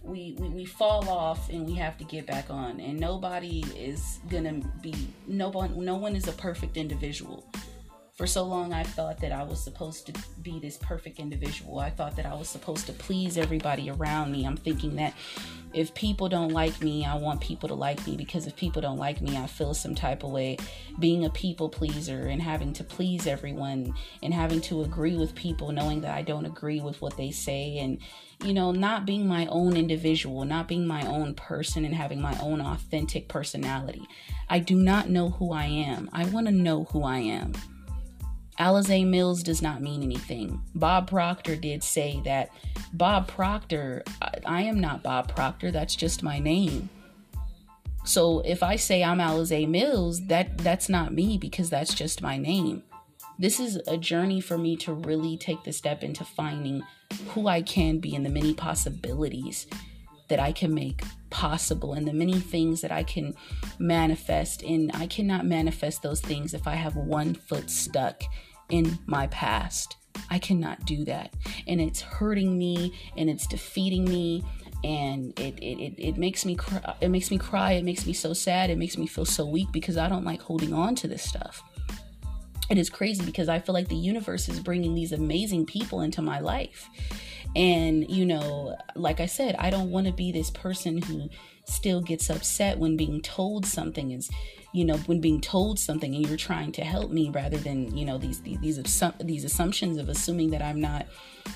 we, 0.05 0.37
we 0.39 0.49
we 0.49 0.65
fall 0.65 1.09
off 1.09 1.49
and 1.49 1.65
we 1.65 1.75
have 1.75 1.97
to 1.99 2.05
get 2.05 2.27
back 2.27 2.51
on. 2.51 2.79
And 2.81 3.01
nobody 3.01 3.65
is 3.77 4.21
gonna 4.29 4.61
be 4.81 4.95
no 5.27 5.49
one 5.49 5.85
no 5.85 5.97
one 5.97 6.15
is 6.15 6.29
a 6.29 6.33
perfect 6.33 6.77
individual 6.77 7.45
for 8.23 8.29
so 8.29 8.45
long 8.45 8.73
I 8.73 8.85
thought 8.85 9.19
that 9.19 9.33
I 9.33 9.43
was 9.43 9.61
supposed 9.61 10.07
to 10.07 10.13
be 10.43 10.61
this 10.61 10.77
perfect 10.77 11.19
individual. 11.19 11.81
I 11.81 11.91
thought 11.91 12.15
that 12.15 12.25
I 12.25 12.35
was 12.35 12.49
supposed 12.49 12.87
to 12.87 12.93
please 12.93 13.37
everybody 13.37 13.91
around 13.91 14.31
me. 14.31 14.47
I'm 14.47 14.57
thinking 14.57 14.95
that 14.95 15.15
if 15.73 15.93
people 15.95 16.29
don't 16.29 16.53
like 16.53 16.81
me, 16.81 17.05
I 17.05 17.17
want 17.17 17.41
people 17.41 17.69
to 17.71 17.75
like 17.75 18.07
me 18.07 18.17
because 18.17 18.47
if 18.47 18.55
people 18.55 18.81
don't 18.81 18.97
like 18.97 19.21
me, 19.21 19.37
I 19.37 19.49
feel 19.49 19.75
some 19.75 19.97
type 19.97 20.23
of 20.23 20.31
way. 20.31 20.57
Being 21.01 21.25
a 21.25 21.31
people 21.31 21.69
pleaser 21.69 22.29
and 22.29 22.41
having 22.41 22.73
to 22.75 22.85
please 22.85 23.27
everyone 23.27 23.93
and 24.23 24.33
having 24.33 24.61
to 24.61 24.83
agree 24.83 25.17
with 25.17 25.35
people, 25.35 25.73
knowing 25.73 26.03
that 26.03 26.15
I 26.15 26.23
don't 26.23 26.47
agree 26.47 26.81
with 26.81 27.03
what 27.03 27.17
they 27.17 27.33
say, 27.33 27.79
and 27.79 27.99
you 28.45 28.55
know, 28.55 28.71
not 28.71 29.05
being 29.05 29.27
my 29.27 29.47
own 29.47 29.77
individual, 29.77 30.45
not 30.45 30.69
being 30.69 30.87
my 30.87 31.05
own 31.07 31.35
person, 31.35 31.85
and 31.85 31.95
having 31.95 32.21
my 32.21 32.39
own 32.41 32.61
authentic 32.61 33.27
personality. 33.27 34.07
I 34.49 34.61
do 34.61 34.77
not 34.77 35.09
know 35.09 35.31
who 35.31 35.53
I 35.53 35.65
am. 35.65 36.09
I 36.13 36.27
want 36.27 36.47
to 36.47 36.53
know 36.53 36.85
who 36.85 37.03
I 37.03 37.19
am. 37.19 37.53
Alize 38.63 39.07
Mills 39.07 39.43
does 39.43 39.61
not 39.61 39.83
mean 39.83 40.03
anything. 40.03 40.63
Bob 40.75 41.09
Proctor 41.09 41.57
did 41.57 41.83
say 41.83 42.23
that 42.25 42.51
Bob 42.93 43.27
Proctor, 43.27 44.05
I, 44.21 44.35
I, 44.47 44.63
am 44.63 44.81
not 44.81 45.03
Bob 45.03 45.35
Proctor, 45.35 45.73
that's 45.73 45.97
just 45.97 46.23
my 46.23 46.39
name. 46.39 46.89
So 48.05 48.41
if 48.41 48.63
I 48.63 48.77
say 48.77 49.03
I'm 49.03 49.19
Alize 49.19 49.69
Mills, 49.69 50.27
that 50.29 50.59
that's 50.59 50.89
not 50.89 51.13
me 51.13 51.39
because 51.39 51.71
that's 51.71 51.93
just 51.93 52.23
my 52.23 52.37
name. 52.37 52.85
This 53.37 53.59
is 53.59 53.81
a 53.89 53.97
journey 53.97 54.41
for 54.41 54.57
me 54.57 54.77
to 54.77 54.93
really 54.93 55.37
take 55.37 55.65
the 55.65 55.73
step 55.73 56.05
into 56.05 56.25
finding 56.25 56.85
who 57.31 57.49
I 57.49 57.63
can 57.63 57.99
be 57.99 58.15
and 58.15 58.25
the 58.25 58.31
many 58.31 58.55
possibilities 58.55 59.67
that 60.29 60.39
I 60.39 60.53
can 60.53 60.73
make 60.73 61.03
possible 61.31 61.95
and 61.95 62.07
the 62.07 62.13
many 62.13 62.39
things 62.39 62.81
that 62.83 62.93
I 62.93 63.03
can 63.03 63.35
manifest. 63.81 64.63
And 64.63 64.93
I 64.95 65.07
cannot 65.09 65.47
manifest 65.47 66.03
those 66.03 66.21
things 66.21 66.55
if 66.55 66.69
I 66.69 66.75
have 66.75 66.95
one 66.95 67.35
foot 67.35 67.69
stuck 67.69 68.23
in 68.73 68.99
my 69.07 69.29
past. 69.29 69.97
I 70.31 70.39
cannot 70.39 70.85
do 70.85 71.05
that. 71.05 71.33
And 71.69 71.81
it's 71.81 72.01
hurting 72.01 72.59
me 72.59 72.95
and 73.17 73.31
it's 73.31 73.47
defeating 73.47 74.05
me 74.05 74.43
and 74.83 75.39
it, 75.39 75.57
it, 75.59 75.79
it, 75.79 75.95
it 75.99 76.17
makes 76.17 76.45
me 76.45 76.57
cry 76.57 76.97
it 77.01 77.09
makes 77.09 77.31
me 77.31 77.39
cry 77.39 77.75
it 77.75 77.85
makes 77.85 78.05
me 78.05 78.13
so 78.13 78.33
sad 78.33 78.69
it 78.69 78.77
makes 78.77 78.99
me 78.99 79.07
feel 79.07 79.25
so 79.25 79.47
weak 79.47 79.69
because 79.71 79.97
i 79.97 80.09
don't 80.09 80.25
like 80.25 80.43
holding 80.43 80.75
on 80.75 80.97
to 80.97 81.07
this 81.07 81.23
stuff 81.23 81.63
it 82.69 82.77
is 82.77 82.91
crazy 82.91 83.25
because 83.25 83.49
i 83.49 83.61
feel 83.61 83.75
like 83.75 83.87
the 83.87 83.95
universe 83.95 84.49
is 84.49 84.59
bringing 84.59 84.93
these 84.93 85.13
amazing 85.13 85.65
people 85.65 86.01
into 86.01 86.21
my 86.21 86.41
life 86.41 86.91
and, 87.55 88.11
you 88.11 88.25
know, 88.25 88.77
like 88.95 89.21
I 89.21 89.27
said, 89.27 89.57
I 89.59 89.71
don't 89.71 89.91
want 89.91 90.07
to 90.07 90.13
be 90.13 90.33
this 90.33 90.51
person 90.51 91.03
who 91.03 91.29
still 91.65 92.01
gets 92.01 92.31
upset 92.31 92.79
when 92.79 92.97
being 92.97 93.21
told 93.21 93.67
something 93.67 94.11
is, 94.11 94.31
you 94.73 94.85
know, 94.85 94.97
when 94.99 95.21
being 95.21 95.41
told 95.41 95.79
something 95.79 96.15
and 96.15 96.27
you're 96.27 96.37
trying 96.37 96.73
to 96.73 96.85
help 96.85 97.11
me 97.11 97.31
rather 97.31 97.57
than, 97.57 97.97
you 97.97 98.05
know, 98.05 98.19
these 98.19 98.41
these 98.43 98.61
these, 98.61 99.03
these 99.21 99.45
assumptions 99.45 99.99
of 99.99 100.09
assuming 100.09 100.51
that 100.51 100.63
I'm 100.63 100.81
not 100.81 101.07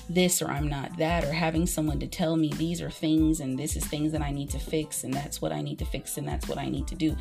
this 0.09 0.41
or 0.41 0.49
I'm 0.49 0.67
not 0.67 0.97
that 0.97 1.23
or 1.23 1.31
having 1.31 1.65
someone 1.65 1.99
to 1.99 2.07
tell 2.07 2.35
me 2.35 2.51
these 2.53 2.81
are 2.81 2.89
things 2.89 3.39
and 3.39 3.57
this 3.57 3.75
is 3.75 3.85
things 3.85 4.11
that 4.11 4.21
I 4.21 4.31
need 4.31 4.49
to 4.51 4.59
fix 4.59 5.03
and 5.03 5.13
that's 5.13 5.41
what 5.41 5.51
I 5.51 5.61
need 5.61 5.79
to 5.79 5.85
fix 5.85 6.17
and 6.17 6.27
that's 6.27 6.47
what 6.47 6.57
I 6.57 6.69
need 6.69 6.87
to 6.87 6.95
do. 6.95 7.15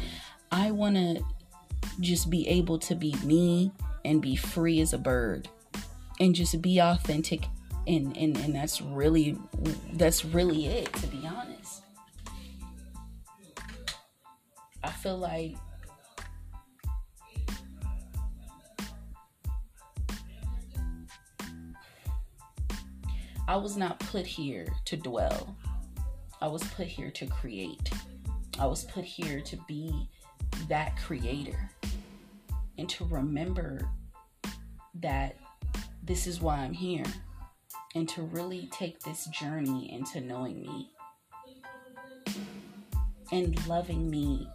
I 0.51 0.71
want 0.71 0.97
to 0.97 1.23
just 2.01 2.31
be 2.31 2.47
able 2.49 2.79
to 2.79 2.95
be 2.95 3.15
me 3.25 3.73
and 4.05 4.23
be 4.23 4.37
free 4.37 4.81
as 4.81 4.93
a 4.93 4.99
bird 4.99 5.49
and 6.21 6.35
just 6.35 6.61
be 6.63 6.79
authentic 6.81 7.47
and 7.87 8.17
and 8.17 8.37
and 8.39 8.55
that's 8.55 8.81
really 8.81 9.37
that's 9.95 10.25
really 10.25 10.67
it 10.67 10.93
to 10.95 11.07
be 11.07 11.27
honest 11.27 11.83
i 14.87 14.91
feel 14.91 15.19
like 15.19 15.57
i 23.49 23.57
was 23.57 23.77
not 23.77 23.99
put 23.99 24.25
here 24.25 24.67
to 24.85 24.97
dwell 24.97 25.57
i 26.41 26.47
was 26.47 26.63
put 26.75 26.87
here 26.87 27.11
to 27.11 27.27
create 27.27 27.91
i 28.61 28.67
was 28.67 28.85
put 28.85 29.05
here 29.05 29.41
to 29.41 29.59
be 29.67 30.09
that 30.69 30.97
creator 30.97 31.71
and 32.79 32.89
to 32.89 33.05
remember 33.07 33.89
that 34.95 35.37
this 36.05 36.27
is 36.29 36.41
why 36.41 36.59
i'm 36.59 36.73
here 36.73 37.05
and 37.97 38.09
to 38.09 38.23
really 38.23 38.69
take 38.71 39.01
this 39.01 39.25
journey 39.27 39.93
into 39.93 40.21
knowing 40.21 40.63
me 40.63 40.91
and 43.33 43.67
loving 43.67 44.09
me. 44.11 44.49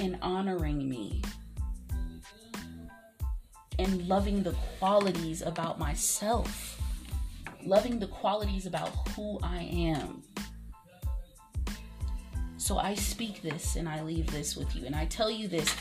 And 0.00 0.18
honoring 0.22 0.88
me 0.88 1.22
and 3.78 4.08
loving 4.08 4.42
the 4.42 4.54
qualities 4.78 5.42
about 5.42 5.78
myself, 5.78 6.80
loving 7.64 7.98
the 7.98 8.06
qualities 8.06 8.66
about 8.66 8.88
who 9.10 9.38
I 9.42 9.62
am. 9.62 10.22
So 12.56 12.78
I 12.78 12.94
speak 12.94 13.42
this 13.42 13.76
and 13.76 13.88
I 13.88 14.02
leave 14.02 14.26
this 14.30 14.56
with 14.56 14.74
you. 14.74 14.86
And 14.86 14.96
I 14.96 15.04
tell 15.06 15.30
you 15.30 15.48
this 15.48 15.74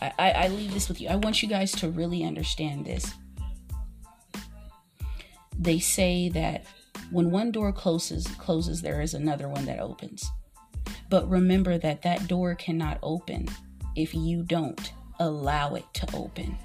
I, 0.00 0.30
I 0.32 0.48
leave 0.48 0.72
this 0.72 0.88
with 0.88 1.00
you. 1.00 1.08
I 1.08 1.16
want 1.16 1.42
you 1.42 1.48
guys 1.48 1.72
to 1.72 1.88
really 1.88 2.24
understand 2.24 2.84
this. 2.84 3.14
They 5.58 5.78
say 5.78 6.28
that 6.30 6.66
when 7.10 7.30
one 7.30 7.52
door 7.52 7.72
closes, 7.72 8.26
closes, 8.38 8.82
there 8.82 9.00
is 9.00 9.14
another 9.14 9.48
one 9.48 9.64
that 9.66 9.78
opens. 9.78 10.28
But 11.14 11.30
remember 11.30 11.78
that 11.78 12.02
that 12.02 12.26
door 12.26 12.56
cannot 12.56 12.98
open 13.00 13.48
if 13.94 14.16
you 14.16 14.42
don't 14.42 14.92
allow 15.20 15.76
it 15.76 15.84
to 15.94 16.08
open. 16.12 16.58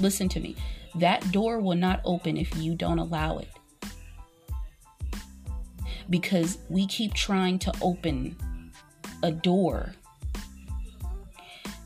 Listen 0.00 0.28
to 0.28 0.40
me. 0.40 0.54
That 0.96 1.32
door 1.32 1.60
will 1.60 1.78
not 1.78 2.02
open 2.04 2.36
if 2.36 2.54
you 2.58 2.74
don't 2.74 2.98
allow 2.98 3.38
it. 3.38 3.48
Because 6.10 6.58
we 6.68 6.86
keep 6.86 7.14
trying 7.14 7.58
to 7.60 7.72
open 7.80 8.36
a 9.22 9.32
door 9.32 9.94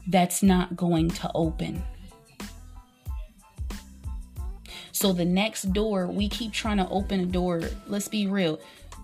that's 0.08 0.42
not 0.42 0.74
going 0.74 1.10
to 1.10 1.30
open. 1.32 1.80
So 4.90 5.12
the 5.12 5.24
next 5.24 5.72
door, 5.72 6.08
we 6.08 6.28
keep 6.28 6.50
trying 6.50 6.78
to 6.78 6.88
open 6.88 7.20
a 7.20 7.26
door. 7.26 7.62
Let's 7.86 8.08
be 8.08 8.26
real. 8.26 8.58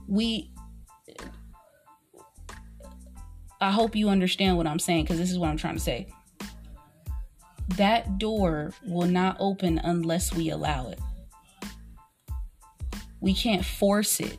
We 0.08 0.50
I 3.60 3.70
hope 3.70 3.96
you 3.96 4.08
understand 4.08 4.56
what 4.56 4.66
I'm 4.66 4.78
saying 4.78 5.04
because 5.04 5.18
this 5.18 5.30
is 5.30 5.38
what 5.38 5.48
I'm 5.48 5.56
trying 5.56 5.74
to 5.74 5.80
say. 5.80 6.08
That 7.76 8.18
door 8.18 8.72
will 8.84 9.08
not 9.08 9.36
open 9.40 9.78
unless 9.82 10.32
we 10.34 10.50
allow 10.50 10.88
it. 10.88 11.00
We 13.20 13.34
can't 13.34 13.64
force 13.64 14.20
it. 14.20 14.38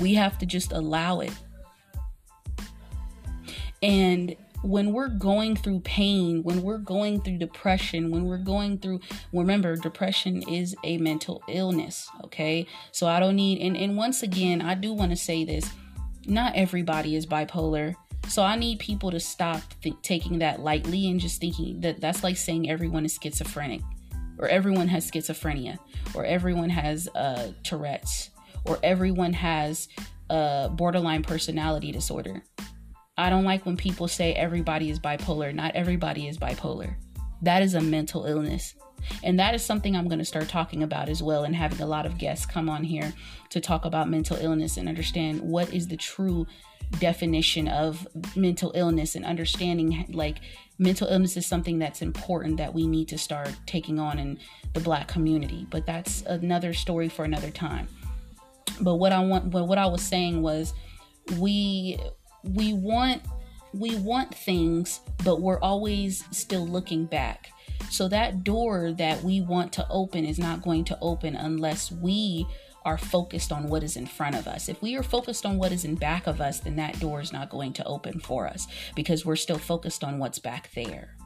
We 0.00 0.14
have 0.14 0.38
to 0.38 0.46
just 0.46 0.72
allow 0.72 1.20
it. 1.20 1.32
And 3.82 4.34
when 4.62 4.92
we're 4.92 5.08
going 5.08 5.56
through 5.56 5.80
pain, 5.80 6.42
when 6.42 6.62
we're 6.62 6.78
going 6.78 7.20
through 7.22 7.38
depression, 7.38 8.10
when 8.10 8.24
we're 8.24 8.38
going 8.38 8.78
through, 8.78 9.00
remember, 9.32 9.76
depression 9.76 10.42
is 10.48 10.74
a 10.84 10.98
mental 10.98 11.42
illness, 11.48 12.08
okay? 12.24 12.66
So 12.92 13.06
I 13.06 13.20
don't 13.20 13.36
need, 13.36 13.60
and, 13.60 13.76
and 13.76 13.96
once 13.96 14.22
again, 14.22 14.60
I 14.60 14.74
do 14.74 14.92
want 14.92 15.12
to 15.12 15.16
say 15.16 15.44
this 15.44 15.70
not 16.26 16.54
everybody 16.54 17.16
is 17.16 17.26
bipolar. 17.26 17.94
So 18.28 18.42
I 18.42 18.56
need 18.56 18.78
people 18.78 19.10
to 19.10 19.20
stop 19.20 19.62
th- 19.82 19.96
taking 20.02 20.38
that 20.40 20.60
lightly 20.60 21.08
and 21.08 21.18
just 21.18 21.40
thinking 21.40 21.80
that 21.80 22.00
that's 22.00 22.22
like 22.22 22.36
saying 22.36 22.70
everyone 22.70 23.04
is 23.04 23.18
schizophrenic 23.20 23.80
or 24.38 24.48
everyone 24.48 24.88
has 24.88 25.10
schizophrenia 25.10 25.78
or 26.14 26.24
everyone 26.24 26.70
has 26.70 27.08
uh, 27.14 27.48
Tourette's 27.62 28.30
or 28.64 28.78
everyone 28.82 29.32
has 29.32 29.88
a 30.28 30.70
borderline 30.72 31.22
personality 31.22 31.92
disorder. 31.92 32.42
I 33.16 33.28
don't 33.30 33.44
like 33.44 33.66
when 33.66 33.76
people 33.76 34.08
say 34.08 34.32
everybody 34.32 34.90
is 34.90 34.98
bipolar. 34.98 35.54
Not 35.54 35.74
everybody 35.74 36.28
is 36.28 36.38
bipolar. 36.38 36.94
That 37.42 37.62
is 37.62 37.74
a 37.74 37.80
mental 37.80 38.24
illness. 38.24 38.74
And 39.22 39.38
that 39.38 39.54
is 39.54 39.64
something 39.64 39.96
I'm 39.96 40.08
going 40.08 40.18
to 40.18 40.24
start 40.24 40.48
talking 40.48 40.82
about 40.82 41.08
as 41.08 41.22
well 41.22 41.44
and 41.44 41.56
having 41.56 41.80
a 41.80 41.86
lot 41.86 42.06
of 42.06 42.18
guests 42.18 42.44
come 42.46 42.68
on 42.68 42.84
here 42.84 43.12
to 43.50 43.60
talk 43.60 43.84
about 43.84 44.10
mental 44.10 44.36
illness 44.36 44.76
and 44.76 44.88
understand 44.88 45.40
what 45.40 45.72
is 45.72 45.88
the 45.88 45.96
true 45.96 46.46
definition 46.98 47.68
of 47.68 48.06
mental 48.34 48.72
illness 48.74 49.14
and 49.14 49.24
understanding 49.24 50.04
like 50.10 50.38
mental 50.78 51.06
illness 51.08 51.36
is 51.36 51.46
something 51.46 51.78
that's 51.78 52.02
important 52.02 52.56
that 52.56 52.74
we 52.74 52.86
need 52.86 53.06
to 53.08 53.18
start 53.18 53.54
taking 53.66 53.98
on 54.00 54.18
in 54.18 54.38
the 54.72 54.80
black 54.80 55.06
community. 55.06 55.66
But 55.70 55.86
that's 55.86 56.22
another 56.22 56.72
story 56.72 57.08
for 57.08 57.24
another 57.24 57.50
time. 57.50 57.86
But 58.80 58.96
what 58.96 59.12
I 59.12 59.20
want 59.20 59.46
what 59.46 59.78
I 59.78 59.86
was 59.86 60.02
saying 60.02 60.42
was 60.42 60.72
we 61.38 61.98
we 62.42 62.72
want 62.72 63.22
we 63.72 63.96
want 63.96 64.34
things 64.34 65.00
but 65.24 65.40
we're 65.40 65.60
always 65.60 66.24
still 66.30 66.66
looking 66.66 67.06
back 67.06 67.52
So 67.90 68.08
that 68.08 68.44
door 68.44 68.92
that 68.92 69.22
we 69.22 69.40
want 69.40 69.72
to 69.74 69.86
open 69.88 70.24
is 70.24 70.38
not 70.38 70.62
going 70.62 70.84
to 70.84 70.98
open 71.00 71.34
unless 71.34 71.90
we 71.90 72.46
are 72.84 72.98
focused 72.98 73.52
on 73.52 73.68
what 73.68 73.82
is 73.82 73.96
in 73.96 74.06
front 74.06 74.36
of 74.36 74.46
us. 74.46 74.68
If 74.68 74.80
we 74.80 74.96
are 74.96 75.02
focused 75.02 75.44
on 75.44 75.58
what 75.58 75.72
is 75.72 75.84
in 75.84 75.96
back 75.96 76.26
of 76.26 76.40
us, 76.40 76.60
then 76.60 76.76
that 76.76 76.98
door 76.98 77.20
is 77.20 77.32
not 77.32 77.50
going 77.50 77.72
to 77.74 77.84
open 77.84 78.20
for 78.20 78.46
us 78.46 78.66
because 78.94 79.26
we're 79.26 79.36
still 79.36 79.58
focused 79.58 80.02
on 80.02 80.18
what's 80.18 80.38
back 80.38 80.70
there. 80.74 81.16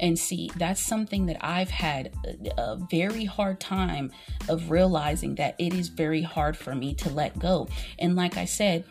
And 0.00 0.18
see, 0.18 0.50
that's 0.56 0.80
something 0.80 1.26
that 1.26 1.38
I've 1.40 1.70
had 1.70 2.12
a, 2.58 2.76
very 2.90 3.24
hard 3.24 3.60
time 3.60 4.12
of 4.48 4.70
realizing 4.70 5.36
that 5.36 5.54
it 5.58 5.72
is 5.72 5.88
very 5.88 6.22
hard 6.22 6.56
for 6.56 6.74
me 6.74 6.94
to 6.96 7.08
let 7.10 7.38
go. 7.38 7.68
And 7.98 8.14
like 8.14 8.36
I 8.36 8.44
said, 8.44 8.84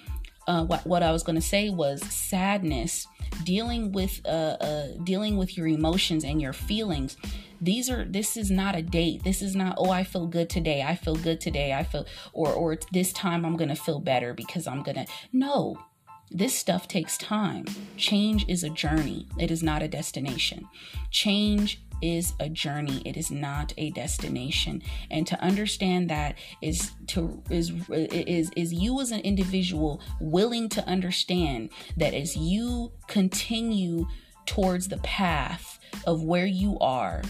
uh, 0.47 0.65
what 0.65 0.85
what 0.85 1.03
I 1.03 1.12
was 1.12 1.23
going 1.23 1.35
to 1.35 1.41
say 1.41 1.69
was 1.69 2.01
sadness, 2.01 3.07
dealing 3.43 3.91
with 3.91 4.21
uh, 4.25 4.57
uh, 4.59 4.88
dealing 5.03 5.38
with 5.38 5.57
your 5.57 5.67
emotions 5.67 6.23
and 6.23 6.41
your 6.41 6.53
feelings. 6.53 7.17
These 7.62 7.89
are 7.89 8.03
this 8.03 8.35
is 8.35 8.51
not 8.51 8.75
a 8.75 8.81
date. 8.81 9.23
This 9.23 9.41
is 9.41 9.55
not 9.55 9.75
oh 9.77 9.89
I 9.89 10.03
feel 10.03 10.27
good 10.27 10.50
today. 10.50 10.83
I 10.83 10.95
feel 10.95 11.15
good 11.15 11.39
today. 11.39 11.73
I 11.73 11.83
feel 11.83 12.05
or 12.33 12.51
or 12.51 12.77
this 12.91 13.13
time 13.13 13.45
I'm 13.45 13.55
gonna 13.55 13.75
feel 13.75 14.00
better 14.00 14.33
because 14.33 14.67
I'm 14.67 14.83
gonna 14.83 15.05
no. 15.31 15.77
This 16.33 16.55
stuff 16.55 16.87
takes 16.87 17.17
time. 17.17 17.65
Change 17.95 18.45
is 18.49 18.63
a 18.63 18.69
journey. 18.69 19.27
It 19.37 19.51
is 19.51 19.61
not 19.61 19.83
a 19.83 19.87
destination. 19.87 20.67
Change 21.11 21.79
is 22.01 22.33
a 22.41 22.49
journey 22.49 23.01
it 23.05 23.15
is 23.15 23.31
not 23.31 23.71
a 23.77 23.89
destination 23.91 24.83
and 25.09 25.25
to 25.25 25.39
understand 25.41 26.09
that 26.09 26.35
is 26.61 26.91
to 27.07 27.41
is 27.49 27.71
is 27.89 28.51
is 28.57 28.73
you 28.73 28.99
as 28.99 29.11
an 29.11 29.21
individual 29.21 30.01
willing 30.19 30.67
to 30.67 30.85
understand 30.85 31.69
that 31.95 32.13
as 32.13 32.35
you 32.35 32.91
continue 33.07 34.05
towards 34.45 34.89
the 34.89 34.97
path 34.97 35.79
of 36.05 36.23
where 36.23 36.45
you 36.45 36.77
are 36.79 37.21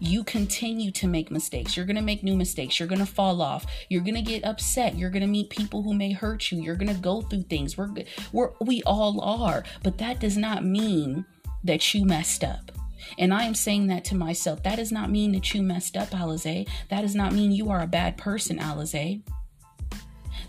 you 0.00 0.24
continue 0.24 0.90
to 0.92 1.06
make 1.06 1.30
mistakes. 1.30 1.76
You're 1.76 1.86
going 1.86 1.96
to 1.96 2.02
make 2.02 2.22
new 2.22 2.36
mistakes. 2.36 2.78
You're 2.78 2.88
going 2.88 3.00
to 3.00 3.06
fall 3.06 3.42
off. 3.42 3.66
You're 3.88 4.02
going 4.02 4.14
to 4.14 4.22
get 4.22 4.44
upset. 4.44 4.96
You're 4.96 5.10
going 5.10 5.22
to 5.22 5.28
meet 5.28 5.50
people 5.50 5.82
who 5.82 5.94
may 5.94 6.12
hurt 6.12 6.50
you. 6.50 6.60
You're 6.60 6.76
going 6.76 6.94
to 6.94 7.00
go 7.00 7.22
through 7.22 7.42
things. 7.42 7.76
We're, 7.76 7.90
we're 8.32 8.50
we 8.60 8.82
all 8.84 9.20
are, 9.20 9.64
but 9.82 9.98
that 9.98 10.20
does 10.20 10.36
not 10.36 10.64
mean 10.64 11.24
that 11.62 11.94
you 11.94 12.04
messed 12.04 12.44
up. 12.44 12.72
And 13.18 13.32
I 13.34 13.44
am 13.44 13.54
saying 13.54 13.86
that 13.88 14.04
to 14.06 14.14
myself. 14.14 14.62
That 14.62 14.76
does 14.76 14.92
not 14.92 15.10
mean 15.10 15.32
that 15.32 15.54
you 15.54 15.62
messed 15.62 15.96
up, 15.96 16.10
Alize. 16.10 16.68
That 16.88 17.02
does 17.02 17.14
not 17.14 17.32
mean 17.32 17.52
you 17.52 17.70
are 17.70 17.82
a 17.82 17.86
bad 17.86 18.16
person, 18.16 18.58
Alize. 18.58 19.22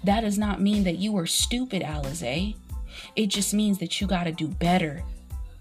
That 0.03 0.21
does 0.21 0.37
not 0.37 0.61
mean 0.61 0.83
that 0.83 0.97
you 0.97 1.17
are 1.17 1.25
stupid, 1.25 1.81
Alize. 1.81 2.55
It 3.15 3.27
just 3.27 3.53
means 3.53 3.77
that 3.79 3.99
you 3.99 4.07
got 4.07 4.25
to 4.25 4.31
do 4.31 4.47
better 4.47 5.03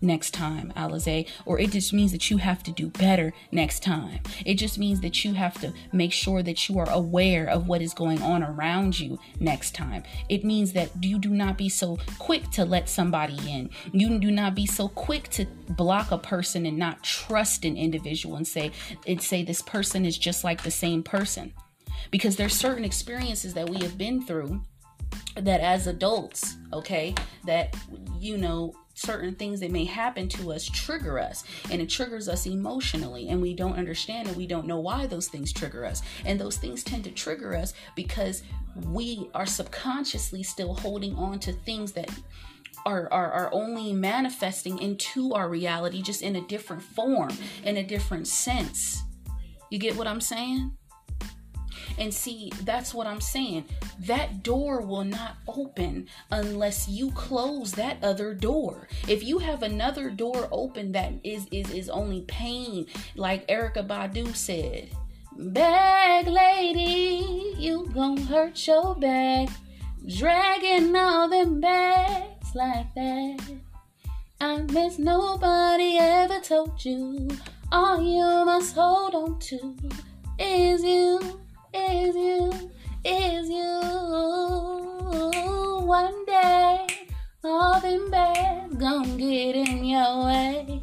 next 0.05 0.33
time, 0.33 0.73
Alize, 0.77 1.29
or 1.47 1.59
it 1.59 1.71
just 1.71 1.93
means 1.93 2.13
that 2.13 2.31
you 2.31 2.37
have 2.37 2.63
to 2.63 2.71
do 2.71 2.89
better 2.89 3.33
next 3.51 3.83
time. 3.83 4.21
It 4.45 4.55
just 4.55 4.79
means 4.79 5.01
that 5.01 5.25
you 5.25 5.35
have 5.35 5.61
to 5.61 5.73
make 5.93 6.13
sure 6.13 6.43
that 6.43 6.69
you 6.69 6.79
are 6.79 6.89
aware 6.91 7.47
of 7.47 7.67
what 7.67 7.83
is 7.83 7.95
going 7.95 8.23
on 8.23 8.43
around 8.43 8.99
you 8.99 9.19
next 9.41 9.75
time. 9.75 10.05
It 10.29 10.45
means 10.45 10.73
that 10.75 10.91
you 11.01 11.19
do 11.19 11.31
not 11.31 11.59
be 11.59 11.69
so 11.69 11.99
quick 12.19 12.51
to 12.53 12.65
let 12.65 12.89
somebody 12.89 13.39
in. 13.51 13.71
You 13.93 14.19
do 14.19 14.31
not 14.31 14.55
be 14.55 14.67
so 14.67 14.89
quick 14.89 15.29
to 15.31 15.47
block 15.71 16.11
a 16.11 16.19
person 16.19 16.67
and 16.67 16.79
not 16.79 17.03
trust 17.03 17.65
an 17.65 17.77
individual 17.77 18.37
and 18.37 18.47
say 18.47 18.73
and 19.07 19.21
say 19.21 19.43
this 19.43 19.63
person 19.63 20.05
is 20.05 20.19
just 20.19 20.45
like 20.45 20.63
the 20.63 20.71
same 20.71 21.03
person. 21.03 21.53
Because 22.11 22.37
there's 22.37 22.55
certain 22.55 22.85
experiences 22.85 23.55
that 23.55 23.69
we 23.69 23.79
have 23.79 23.97
been 23.97 24.25
through 24.27 24.61
that 25.37 25.61
as 25.61 25.87
adults, 25.87 26.57
okay, 26.73 27.15
that 27.45 27.75
you 28.21 28.37
know 28.37 28.75
certain 28.95 29.35
things 29.35 29.61
that 29.61 29.71
may 29.71 29.85
happen 29.85 30.29
to 30.29 30.53
us 30.53 30.65
trigger 30.65 31.19
us 31.19 31.45
and 31.71 31.83
it 31.83 31.89
triggers 31.89 32.29
us 32.29 32.47
emotionally 32.47 33.29
and 33.29 33.43
we 33.43 33.55
don't 33.55 33.77
understand 33.77 34.29
and 34.29 34.37
we 34.37 34.47
don't 34.47 34.67
know 34.67 34.81
why 34.81 35.07
those 35.07 35.29
things 35.29 35.53
trigger 35.53 35.85
us. 35.85 36.03
And 36.25 36.41
those 36.41 36.57
things 36.57 36.83
tend 36.83 37.05
to 37.05 37.11
trigger 37.11 37.55
us 37.55 37.75
because 37.95 38.43
we 38.87 39.29
are 39.35 39.47
subconsciously 39.47 40.43
still 40.43 40.75
holding 40.75 41.15
on 41.17 41.39
to 41.41 41.53
things 41.53 41.93
that 41.93 42.11
are, 42.87 43.13
are, 43.13 43.33
are 43.33 43.51
only 43.53 43.93
manifesting 43.93 44.79
into 44.79 45.33
our 45.33 45.49
reality 45.49 46.03
just 46.03 46.23
in 46.23 46.37
a 46.37 46.47
different 46.49 46.83
form 46.83 47.31
in 47.65 47.79
a 47.79 47.83
different 47.83 48.27
sense. 48.27 49.03
You 49.71 49.79
get 49.79 49.97
what 49.97 50.07
i'm 50.07 50.21
saying 50.21 50.71
and 51.99 52.13
see, 52.13 52.53
that's 52.63 52.93
what 52.93 53.07
I'm 53.07 53.21
saying. 53.21 53.65
That 54.01 54.43
door 54.43 54.81
will 54.81 55.05
not 55.05 55.37
open 55.47 56.09
unless 56.31 56.89
you 56.89 57.11
close 57.13 57.73
that 57.73 58.03
other 58.03 58.35
door. 58.35 58.89
If 59.09 59.23
you 59.23 59.39
have 59.39 59.63
another 59.63 60.11
door 60.11 60.49
open 60.51 60.93
that 60.93 61.13
is 61.23 61.47
is 61.51 61.71
is 61.71 61.89
only 61.89 62.23
pain, 62.23 62.87
like 63.15 63.47
Erykah 63.49 63.87
Badu 63.87 64.35
said. 64.35 64.91
Bag 65.37 66.29
lady, 66.29 67.55
you 67.59 67.91
gon' 67.93 68.17
hurt 68.17 68.67
your 68.67 68.95
back. 68.95 69.49
Dragging 70.07 70.95
all 70.95 71.29
them 71.29 71.61
bags 71.61 72.55
like 72.55 72.95
that. 72.95 73.41
I 74.41 74.59
miss 74.59 74.99
nobody 74.99 75.97
ever 75.99 76.39
told 76.41 76.85
you. 76.85 77.29
All 77.73 78.01
you 78.01 78.45
must 78.45 78.75
hold 78.75 79.15
on 79.15 79.39
to 79.41 79.75
is 80.39 80.85
you 80.85 81.41
is 81.75 82.15
you, 82.15 82.71
is 83.05 83.49
you. 83.51 83.81
One 85.85 86.25
day, 86.25 86.87
all 87.43 87.81
them 87.81 88.11
bags 88.11 88.77
gon' 88.77 89.17
get 89.17 89.57
in 89.57 89.85
your 89.85 90.25
way. 90.25 90.83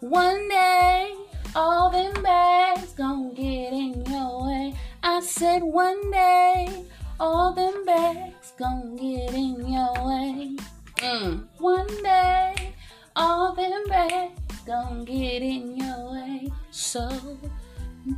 One 0.00 0.48
day, 0.48 1.14
all 1.54 1.90
them 1.90 2.22
bags 2.22 2.92
gon' 2.94 3.34
get 3.34 3.72
in 3.72 4.04
your 4.06 4.46
way. 4.46 4.74
I 5.02 5.20
said 5.20 5.62
one 5.62 6.10
day, 6.10 6.84
all 7.20 7.52
them 7.52 7.84
bags 7.84 8.52
gon' 8.58 8.96
get 8.96 9.34
in 9.34 9.68
your 9.70 9.92
way. 10.06 10.56
Mm. 10.98 11.44
One 11.58 12.02
day, 12.02 12.74
all 13.14 13.54
them 13.54 13.84
bags 13.88 14.60
gon' 14.66 15.04
get 15.04 15.42
in 15.42 15.76
your 15.76 16.12
way. 16.12 16.50
So, 16.70 17.08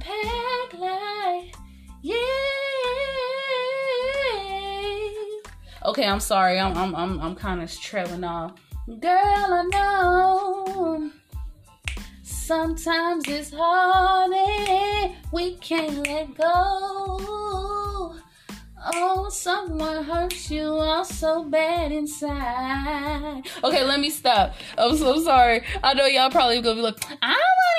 pack 0.00 0.78
like 0.78 1.15
yeah. 2.02 2.16
Okay, 5.87 6.04
I'm 6.04 6.20
sorry. 6.20 6.59
I'm 6.59 6.76
I'm 6.76 6.94
I'm, 6.96 7.20
I'm 7.20 7.35
kind 7.37 7.62
of 7.62 7.72
trailing 7.80 8.24
off. 8.24 8.54
Girl, 9.00 9.11
I 9.12 9.62
know 9.72 11.11
sometimes 12.22 13.26
it's 13.28 13.52
hard 13.52 14.32
and 14.32 15.14
we 15.32 15.56
can't 15.56 16.06
let 16.06 16.35
go. 16.35 18.16
Oh, 18.88 19.28
someone 19.30 20.04
hurts 20.04 20.50
you 20.50 20.66
all 20.66 21.04
so 21.04 21.44
bad 21.44 21.92
inside. 21.92 23.42
Okay, 23.64 23.85
let 23.85 23.98
me 24.00 24.11
stop. 24.11 24.54
I'm 24.78 24.96
so 24.96 25.22
sorry. 25.24 25.62
I 25.82 25.94
know 25.94 26.06
y'all 26.06 26.30
probably 26.30 26.61
gonna 26.62 26.76
be 26.76 26.82
like, 26.82 27.04
I 27.22 27.28
want 27.28 27.76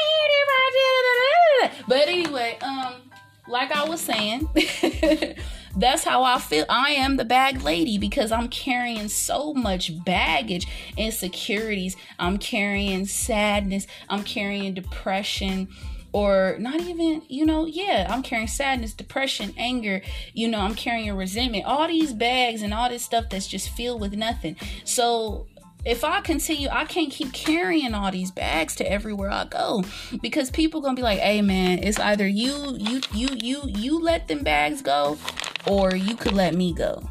to 0.73 1.71
hear 1.71 1.79
it. 1.79 1.85
But 1.87 2.07
anyway, 2.07 2.57
um 2.61 3.06
like 3.47 3.71
I 3.71 3.87
was 3.87 4.01
saying, 4.01 4.49
that's 5.75 6.03
how 6.03 6.23
I 6.23 6.39
feel. 6.39 6.65
I 6.69 6.91
am 6.91 7.17
the 7.17 7.25
bag 7.25 7.61
lady 7.61 7.97
because 7.97 8.31
I'm 8.31 8.49
carrying 8.49 9.07
so 9.07 9.53
much 9.53 10.03
baggage, 10.03 10.67
insecurities. 10.97 11.95
I'm 12.19 12.37
carrying 12.37 13.05
sadness. 13.05 13.87
I'm 14.09 14.23
carrying 14.23 14.73
depression 14.73 15.69
or 16.13 16.55
not 16.59 16.79
even, 16.81 17.21
you 17.27 17.45
know, 17.45 17.65
yeah, 17.65 18.07
I'm 18.09 18.23
carrying 18.23 18.47
sadness, 18.47 18.93
depression, 18.93 19.53
anger, 19.57 20.01
you 20.33 20.47
know, 20.47 20.59
I'm 20.59 20.73
carrying 20.73 21.13
resentment, 21.13 21.65
all 21.65 21.87
these 21.87 22.13
bags 22.13 22.61
and 22.61 22.73
all 22.73 22.89
this 22.89 23.03
stuff 23.03 23.25
that's 23.29 23.45
just 23.45 23.69
filled 23.69 24.01
with 24.01 24.13
nothing. 24.13 24.55
So 24.83 25.47
if 25.87 26.03
I 26.03 26.19
continue, 26.19 26.67
I 26.69 26.83
can't 26.83 27.09
keep 27.09 27.31
carrying 27.31 27.93
all 27.93 28.11
these 28.11 28.29
bags 28.29 28.75
to 28.75 28.91
everywhere 28.91 29.31
I 29.31 29.45
go 29.45 29.85
because 30.21 30.51
people 30.51 30.81
gonna 30.81 30.95
be 30.95 31.01
like, 31.01 31.19
"Hey, 31.19 31.41
man, 31.41 31.79
it's 31.81 31.97
either 31.97 32.27
you, 32.27 32.75
you, 32.77 33.01
you, 33.13 33.29
you, 33.31 33.61
you 33.65 33.99
let 34.01 34.27
them 34.27 34.43
bags 34.43 34.81
go, 34.81 35.17
or 35.65 35.95
you 35.95 36.17
could 36.17 36.33
let 36.33 36.53
me 36.53 36.73
go." 36.73 37.09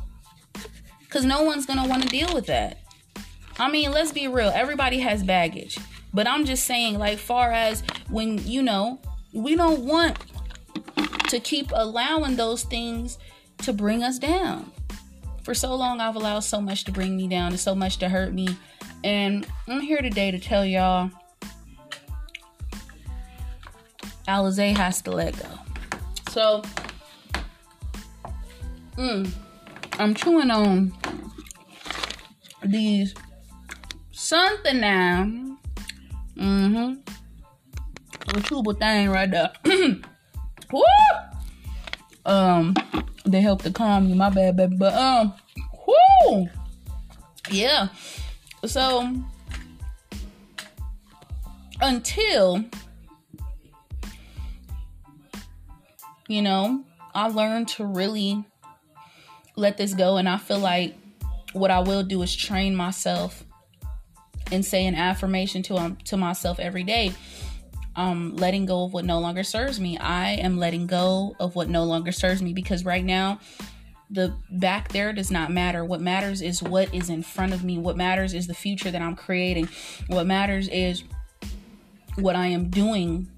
Cause 1.08 1.24
no 1.24 1.42
one's 1.42 1.64
gonna 1.64 1.88
want 1.88 2.02
to 2.02 2.08
deal 2.10 2.32
with 2.34 2.46
that. 2.46 2.80
I 3.58 3.70
mean, 3.70 3.92
let's 3.92 4.12
be 4.12 4.28
real. 4.28 4.50
Everybody 4.54 4.98
has 4.98 5.22
baggage, 5.22 5.78
but 6.12 6.26
I'm 6.26 6.44
just 6.44 6.66
saying, 6.66 6.98
like, 6.98 7.18
far 7.18 7.52
as 7.52 7.82
when 8.10 8.46
you 8.46 8.62
know, 8.62 9.00
we 9.32 9.56
don't 9.56 9.86
want 9.86 10.18
to 11.30 11.40
keep 11.40 11.72
allowing 11.74 12.36
those 12.36 12.64
things 12.64 13.18
to 13.58 13.72
bring 13.72 14.02
us 14.02 14.18
down 14.18 14.70
for 15.46 15.54
so 15.54 15.76
long 15.76 16.00
I've 16.00 16.16
allowed 16.16 16.40
so 16.40 16.60
much 16.60 16.82
to 16.86 16.92
bring 16.92 17.16
me 17.16 17.28
down 17.28 17.52
and 17.52 17.60
so 17.60 17.72
much 17.72 17.98
to 17.98 18.08
hurt 18.08 18.34
me. 18.34 18.48
And 19.04 19.46
I'm 19.68 19.80
here 19.80 20.02
today 20.02 20.32
to 20.32 20.40
tell 20.40 20.66
y'all 20.66 21.08
Alize 24.26 24.76
has 24.76 25.00
to 25.02 25.12
let 25.12 25.38
go. 25.38 25.48
So 26.30 26.62
mm, 28.96 29.30
I'm 30.00 30.14
chewing 30.14 30.50
on 30.50 30.92
these 32.64 33.14
something 34.10 34.80
now. 34.80 35.30
Mm-hmm. 36.36 36.94
A 38.36 38.40
tubal 38.40 38.74
thing 38.74 39.10
right 39.10 39.30
there. 39.30 39.52
Woo! 40.72 40.82
Um, 42.26 42.74
they 43.24 43.40
help 43.40 43.62
to 43.62 43.70
calm 43.70 44.08
you. 44.08 44.14
My 44.14 44.30
bad, 44.30 44.56
baby. 44.56 44.76
But 44.76 44.94
um, 44.94 45.32
whoo, 45.86 46.48
yeah. 47.50 47.88
So 48.66 49.14
until 51.80 52.64
you 56.28 56.42
know, 56.42 56.84
I 57.14 57.28
learned 57.28 57.68
to 57.68 57.84
really 57.84 58.44
let 59.54 59.76
this 59.76 59.94
go, 59.94 60.16
and 60.16 60.28
I 60.28 60.38
feel 60.38 60.58
like 60.58 60.94
what 61.52 61.70
I 61.70 61.80
will 61.80 62.02
do 62.02 62.20
is 62.22 62.34
train 62.34 62.74
myself 62.74 63.44
and 64.52 64.64
say 64.64 64.86
an 64.86 64.94
affirmation 64.94 65.62
to 65.64 65.76
um, 65.76 65.96
to 66.04 66.16
myself 66.16 66.58
every 66.58 66.84
day. 66.84 67.12
Um, 67.96 68.36
letting 68.36 68.66
go 68.66 68.84
of 68.84 68.92
what 68.92 69.06
no 69.06 69.18
longer 69.20 69.42
serves 69.42 69.80
me. 69.80 69.96
I 69.96 70.32
am 70.32 70.58
letting 70.58 70.86
go 70.86 71.34
of 71.40 71.56
what 71.56 71.68
no 71.68 71.84
longer 71.84 72.12
serves 72.12 72.42
me 72.42 72.52
because 72.52 72.84
right 72.84 73.04
now, 73.04 73.40
the 74.10 74.34
back 74.50 74.88
there 74.92 75.12
does 75.12 75.30
not 75.30 75.50
matter. 75.50 75.84
What 75.84 76.00
matters 76.00 76.42
is 76.42 76.62
what 76.62 76.94
is 76.94 77.08
in 77.10 77.22
front 77.22 77.52
of 77.52 77.64
me. 77.64 77.78
What 77.78 77.96
matters 77.96 78.34
is 78.34 78.46
the 78.46 78.54
future 78.54 78.90
that 78.90 79.02
I'm 79.02 79.16
creating. 79.16 79.68
What 80.08 80.26
matters 80.26 80.68
is 80.68 81.02
what 82.16 82.36
I 82.36 82.46
am 82.46 82.68
doing 82.68 83.28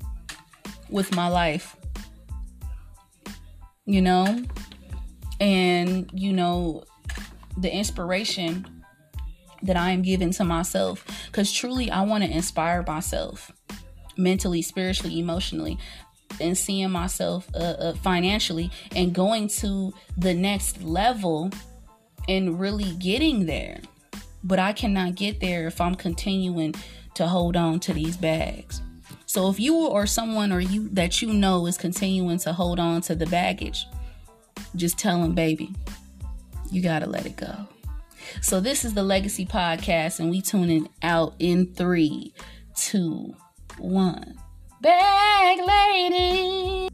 with 0.90 1.14
my 1.14 1.28
life. 1.28 1.76
You 3.86 4.02
know? 4.02 4.44
And, 5.40 6.10
you 6.12 6.32
know, 6.32 6.82
the 7.56 7.72
inspiration 7.72 8.66
that 9.62 9.76
I 9.76 9.90
am 9.90 10.02
giving 10.02 10.32
to 10.32 10.44
myself. 10.44 11.04
Because 11.26 11.52
truly, 11.52 11.90
I 11.90 12.02
want 12.02 12.24
to 12.24 12.30
inspire 12.30 12.84
myself 12.86 13.52
mentally, 14.18 14.62
spiritually, 14.62 15.18
emotionally, 15.18 15.78
and 16.40 16.56
seeing 16.56 16.90
myself 16.90 17.48
uh, 17.54 17.58
uh, 17.58 17.92
financially 17.94 18.70
and 18.94 19.14
going 19.14 19.48
to 19.48 19.94
the 20.16 20.34
next 20.34 20.82
level 20.82 21.50
and 22.28 22.60
really 22.60 22.92
getting 22.96 23.46
there. 23.46 23.80
But 24.44 24.58
I 24.58 24.72
cannot 24.72 25.14
get 25.14 25.40
there 25.40 25.66
if 25.66 25.80
I'm 25.80 25.94
continuing 25.94 26.74
to 27.14 27.26
hold 27.26 27.56
on 27.56 27.80
to 27.80 27.92
these 27.92 28.16
bags. 28.16 28.82
So 29.26 29.48
if 29.48 29.58
you 29.58 29.76
or 29.76 30.06
someone 30.06 30.52
or 30.52 30.60
you 30.60 30.88
that 30.90 31.20
you 31.20 31.32
know 31.32 31.66
is 31.66 31.76
continuing 31.76 32.38
to 32.40 32.52
hold 32.52 32.78
on 32.78 33.00
to 33.02 33.14
the 33.14 33.26
baggage, 33.26 33.86
just 34.76 34.98
tell 34.98 35.20
them, 35.20 35.34
baby, 35.34 35.74
you 36.70 36.82
got 36.82 37.00
to 37.00 37.06
let 37.06 37.26
it 37.26 37.36
go. 37.36 37.66
So 38.40 38.60
this 38.60 38.84
is 38.84 38.94
the 38.94 39.02
Legacy 39.02 39.46
Podcast, 39.46 40.20
and 40.20 40.30
we 40.30 40.40
tuning 40.40 40.88
out 41.02 41.34
in 41.38 41.72
three, 41.74 42.32
two, 42.74 43.34
one. 43.80 44.38
Bag 44.80 45.58
lady. 45.58 46.88